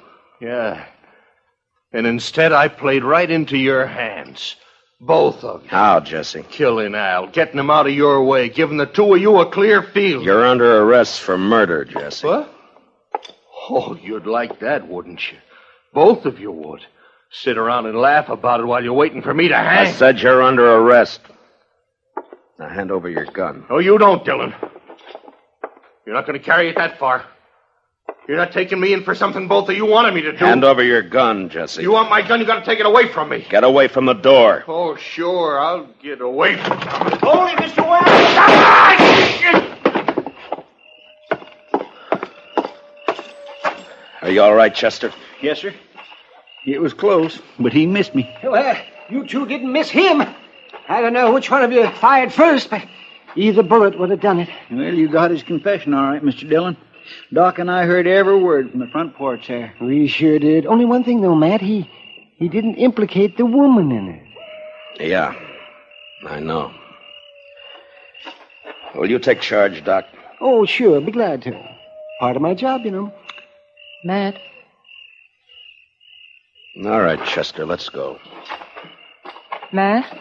Yeah. 0.40 0.83
And 1.92 2.06
instead, 2.06 2.52
I 2.52 2.68
played 2.68 3.04
right 3.04 3.30
into 3.30 3.59
your 3.59 3.85
hands. 3.85 4.56
Both 5.00 5.44
of 5.44 5.62
you. 5.62 5.68
How, 5.70 6.00
Jesse? 6.00 6.44
Killing 6.50 6.94
Al, 6.94 7.28
getting 7.28 7.58
him 7.58 7.70
out 7.70 7.86
of 7.86 7.94
your 7.94 8.22
way, 8.22 8.50
giving 8.50 8.76
the 8.76 8.86
two 8.86 9.14
of 9.14 9.20
you 9.20 9.38
a 9.38 9.50
clear 9.50 9.82
field. 9.82 10.24
You're 10.24 10.46
under 10.46 10.82
arrest 10.82 11.20
for 11.20 11.38
murder, 11.38 11.84
Jesse. 11.86 12.26
What? 12.26 12.52
Oh, 13.70 13.96
you'd 13.96 14.26
like 14.26 14.60
that, 14.60 14.86
wouldn't 14.86 15.20
you? 15.32 15.38
Both 15.94 16.26
of 16.26 16.38
you 16.38 16.52
would. 16.52 16.80
Sit 17.30 17.56
around 17.56 17.86
and 17.86 17.96
laugh 17.96 18.28
about 18.28 18.60
it 18.60 18.64
while 18.64 18.82
you're 18.82 18.92
waiting 18.92 19.22
for 19.22 19.32
me 19.32 19.48
to 19.48 19.56
hang. 19.56 19.88
I 19.88 19.92
said 19.92 20.20
you're 20.20 20.42
under 20.42 20.68
arrest. 20.68 21.20
Now 22.58 22.68
hand 22.68 22.90
over 22.90 23.08
your 23.08 23.24
gun. 23.26 23.64
No, 23.70 23.78
you 23.78 23.96
don't, 23.96 24.24
Dillon. 24.24 24.52
You're 26.04 26.14
not 26.14 26.26
going 26.26 26.38
to 26.38 26.44
carry 26.44 26.68
it 26.68 26.76
that 26.76 26.98
far. 26.98 27.24
You're 28.30 28.38
not 28.38 28.52
taking 28.52 28.78
me 28.78 28.92
in 28.92 29.02
for 29.02 29.12
something 29.12 29.48
both 29.48 29.68
of 29.68 29.74
you 29.74 29.84
wanted 29.84 30.14
me 30.14 30.20
to 30.20 30.30
do. 30.30 30.44
Hand 30.44 30.62
over 30.62 30.84
your 30.84 31.02
gun, 31.02 31.48
Jesse. 31.48 31.82
You 31.82 31.90
want 31.90 32.10
my 32.10 32.22
gun, 32.22 32.38
you 32.38 32.46
got 32.46 32.60
to 32.60 32.64
take 32.64 32.78
it 32.78 32.86
away 32.86 33.08
from 33.08 33.28
me. 33.28 33.44
Get 33.50 33.64
away 33.64 33.88
from 33.88 34.06
the 34.06 34.12
door. 34.12 34.62
Oh, 34.68 34.94
sure, 34.94 35.58
I'll 35.58 35.88
get 36.00 36.20
away 36.20 36.56
from 36.56 36.78
you. 36.78 36.86
Hold 37.24 37.50
it, 37.50 37.56
Mr. 37.56 37.84
Wells! 37.84 38.06
Are 44.22 44.30
you 44.30 44.42
all 44.42 44.54
right, 44.54 44.72
Chester? 44.72 45.12
Yes, 45.42 45.58
sir. 45.58 45.74
It 46.64 46.80
was 46.80 46.94
close, 46.94 47.42
but 47.58 47.72
he 47.72 47.84
missed 47.84 48.14
me. 48.14 48.32
Well, 48.44 48.54
uh, 48.54 48.80
you 49.08 49.26
two 49.26 49.44
didn't 49.44 49.72
miss 49.72 49.90
him. 49.90 50.22
I 50.88 51.00
don't 51.00 51.14
know 51.14 51.32
which 51.32 51.50
one 51.50 51.64
of 51.64 51.72
you 51.72 51.90
fired 51.90 52.32
first, 52.32 52.70
but 52.70 52.86
either 53.34 53.64
bullet 53.64 53.98
would 53.98 54.10
have 54.10 54.20
done 54.20 54.38
it. 54.38 54.48
Well, 54.70 54.94
you 54.94 55.08
got 55.08 55.32
his 55.32 55.42
confession 55.42 55.94
all 55.94 56.04
right, 56.04 56.22
Mr. 56.22 56.48
Dillon. 56.48 56.76
Doc 57.32 57.58
and 57.58 57.70
I 57.70 57.84
heard 57.84 58.06
every 58.06 58.38
word 58.38 58.70
from 58.70 58.80
the 58.80 58.86
front 58.88 59.14
porch 59.14 59.48
there. 59.48 59.74
We 59.80 60.06
sure 60.06 60.38
did. 60.38 60.66
Only 60.66 60.84
one 60.84 61.04
thing, 61.04 61.20
though, 61.20 61.34
Matt. 61.34 61.60
He 61.60 61.90
he 62.36 62.48
didn't 62.48 62.76
implicate 62.76 63.36
the 63.36 63.46
woman 63.46 63.92
in 63.92 64.08
it. 64.08 64.22
Yeah, 65.08 65.34
I 66.26 66.40
know. 66.40 66.72
Will 68.94 69.10
you 69.10 69.18
take 69.18 69.40
charge, 69.40 69.84
Doc? 69.84 70.06
Oh, 70.40 70.64
sure. 70.64 71.00
Be 71.00 71.12
glad 71.12 71.42
to. 71.42 71.52
Part 72.20 72.36
of 72.36 72.42
my 72.42 72.54
job, 72.54 72.82
you 72.84 72.90
know. 72.90 73.12
Matt, 74.04 74.36
All 76.84 77.02
right, 77.02 77.22
Chester, 77.26 77.66
let's 77.66 77.88
go. 77.90 78.18
Matt? 79.72 80.18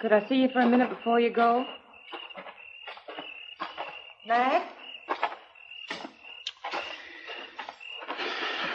Could 0.00 0.12
I 0.12 0.26
see 0.28 0.36
you 0.36 0.48
for 0.48 0.60
a 0.60 0.66
minute 0.66 0.88
before 0.88 1.20
you 1.20 1.30
go? 1.30 1.66
Matt? 4.28 4.62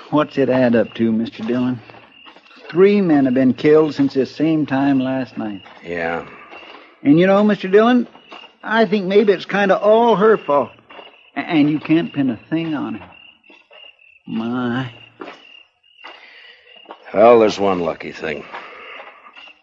What's 0.10 0.36
it 0.39 0.50
add 0.50 0.76
up 0.76 0.96
to, 0.96 1.12
Mr. 1.12 1.46
Dillon? 1.46 1.80
Three 2.72 3.02
men 3.02 3.26
have 3.26 3.36
been 3.36 3.54
killed 3.54 3.94
since 3.94 4.16
this 4.16 4.36
same 4.36 4.66
time 4.66 5.00
last 5.00 5.38
night. 5.38 5.62
Yeah. 5.84 6.28
And 7.04 7.20
you 7.20 7.28
know, 7.28 7.44
Mr. 7.44 7.72
Dillon, 7.72 8.08
I 8.63 8.88
think 8.88 9.06
maybe 9.06 9.32
it's 9.32 9.46
kind 9.46 9.72
of 9.72 9.80
all 9.84 10.16
her 10.16 10.38
fault. 10.38 10.72
And 11.36 11.70
you 11.70 11.80
can't 11.80 12.12
pin 12.12 12.32
a 12.32 12.38
thing 12.50 12.74
on 12.74 12.96
her. 12.96 13.12
My. 14.26 14.92
Well, 17.13 17.39
there's 17.39 17.60
one 17.60 17.80
lucky 17.80 18.12
thing. 18.12 18.44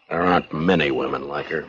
There 0.09 0.21
aren't 0.21 0.53
many 0.53 0.89
women 0.91 1.27
like 1.27 1.47
her. 1.47 1.65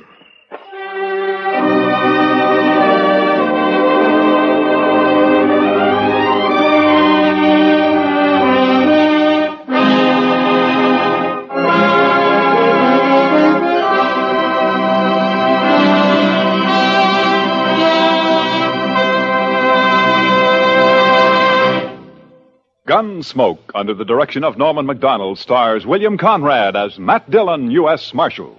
Gunsmoke, 22.92 23.70
under 23.74 23.94
the 23.94 24.04
direction 24.04 24.44
of 24.44 24.58
Norman 24.58 24.84
Macdonnell, 24.84 25.38
stars 25.38 25.86
William 25.86 26.18
Conrad 26.18 26.76
as 26.76 26.98
Matt 26.98 27.30
Dillon, 27.30 27.70
U.S. 27.70 28.12
Marshal. 28.12 28.54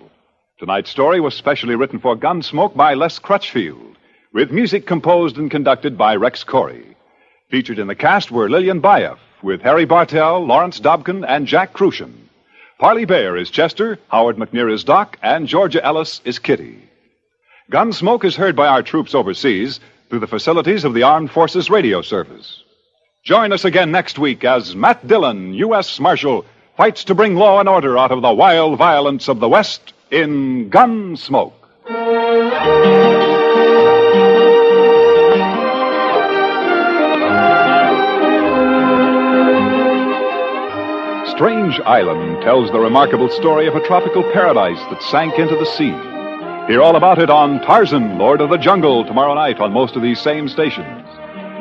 Tonight's 0.58 0.89
story 0.89 1.19
was 1.19 1.36
specially 1.36 1.76
written 1.76 2.00
for 2.00 2.15
Gunsmoke 2.15 2.76
by 2.76 2.96
Les 2.96 3.19
Crutchfield, 3.19 3.96
with 4.34 4.50
music 4.50 4.88
composed 4.88 5.38
and 5.38 5.52
conducted 5.52 6.00
by 6.00 6.15
Rex 6.15 6.43
Koury. 6.43 6.96
Featured 7.52 7.78
in 7.78 7.86
the 7.86 7.93
cast 7.93 8.32
were 8.32 8.50
Lillian 8.50 8.82
Buyeff, 8.82 9.19
with 9.43 9.62
Harry 9.62 9.86
Bartell, 9.86 10.43
Lawrence 10.43 10.80
Dobkin, 10.80 11.24
and 11.28 11.46
Jack 11.46 11.72
Kruschen. 11.72 12.15
Parley 12.80 13.06
Baer 13.06 13.38
is 13.38 13.52
Chester, 13.52 14.00
Howard 14.08 14.38
McNear 14.38 14.74
is 14.74 14.84
Doc, 14.84 15.15
and 15.22 15.48
Georgia 15.48 15.86
Ellis 15.86 16.22
is 16.26 16.39
Kitty. 16.39 16.89
Gunsmoke 17.72 18.26
is 18.26 18.36
heard 18.36 18.56
by 18.56 18.65
our 18.65 18.82
troops 18.82 19.13
overseas 19.13 19.80
through 20.10 20.22
the 20.22 20.26
facilities 20.26 20.86
of 20.86 20.96
the 20.96 21.04
Armed 21.04 21.30
Forces 21.30 21.69
Radio 21.69 22.02
Service. 22.02 22.62
Join 23.23 23.53
us 23.53 23.63
again 23.63 23.89
next 23.89 24.19
week 24.19 24.43
as 24.43 24.75
Matt 24.75 25.07
Dillon, 25.07 25.53
U.S. 25.53 25.97
Marshal, 25.97 26.43
fights 26.75 27.05
to 27.05 27.15
bring 27.15 27.36
law 27.36 27.62
and 27.62 27.69
order 27.69 27.97
out 27.97 28.12
of 28.12 28.21
the 28.21 28.33
wild 28.33 28.77
violence 28.77 29.29
of 29.29 29.39
the 29.39 29.47
West 29.47 29.93
in 30.12 30.69
Gunsmoke. 30.69 31.53
Strange 41.29 41.79
Island 41.86 42.41
tells 42.43 42.71
the 42.71 42.79
remarkable 42.81 43.29
story 43.29 43.67
of 43.67 43.75
a 43.75 43.88
tropical 43.88 44.23
paradise 44.33 44.79
that 44.89 45.01
sank 45.01 45.39
into 45.39 45.55
the 45.55 45.65
sea. 45.65 45.91
Hear 46.67 46.81
all 46.81 46.97
about 46.97 47.19
it 47.19 47.29
on 47.29 47.62
Tarzan, 47.62 48.17
Lord 48.17 48.41
of 48.41 48.49
the 48.49 48.57
Jungle, 48.57 49.05
tomorrow 49.05 49.33
night 49.33 49.62
on 49.62 49.71
most 49.71 49.95
of 49.95 50.01
these 50.01 50.19
same 50.19 50.49
stations. 50.49 51.07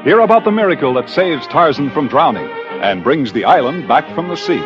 Hear 0.05 0.19
about 0.19 0.43
the 0.43 0.51
miracle 0.51 0.95
that 0.95 1.09
saves 1.09 1.47
Tarzan 1.47 1.88
from 1.93 2.09
drowning 2.09 2.51
and 2.83 3.05
brings 3.05 3.33
the 3.33 3.45
island 3.45 3.87
back 3.87 4.05
from 4.17 4.29
the 4.29 4.37
sea. 4.37 4.61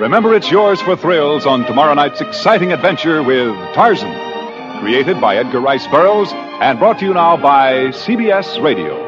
Remember, 0.00 0.34
it's 0.34 0.50
yours 0.50 0.80
for 0.80 0.96
thrills 0.96 1.46
on 1.46 1.64
tomorrow 1.64 1.94
night's 1.94 2.20
exciting 2.20 2.72
adventure 2.72 3.22
with 3.22 3.54
Tarzan, 3.74 4.80
created 4.80 5.20
by 5.20 5.36
Edgar 5.36 5.60
Rice 5.60 5.86
Burroughs 5.86 6.32
and 6.32 6.76
brought 6.80 6.98
to 6.98 7.04
you 7.04 7.14
now 7.14 7.36
by 7.36 7.90
CBS 7.90 8.60
Radio. 8.60 8.98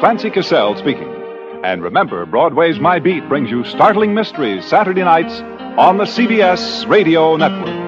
Clancy 0.00 0.28
Cassell 0.28 0.76
speaking. 0.76 1.14
And 1.62 1.80
remember, 1.80 2.26
Broadway's 2.26 2.80
My 2.80 2.98
Beat 2.98 3.28
brings 3.28 3.50
you 3.50 3.62
startling 3.62 4.12
mysteries 4.12 4.64
Saturday 4.64 5.04
nights 5.04 5.40
on 5.78 5.98
the 5.98 6.04
CBS 6.04 6.88
Radio 6.88 7.36
Network. 7.36 7.87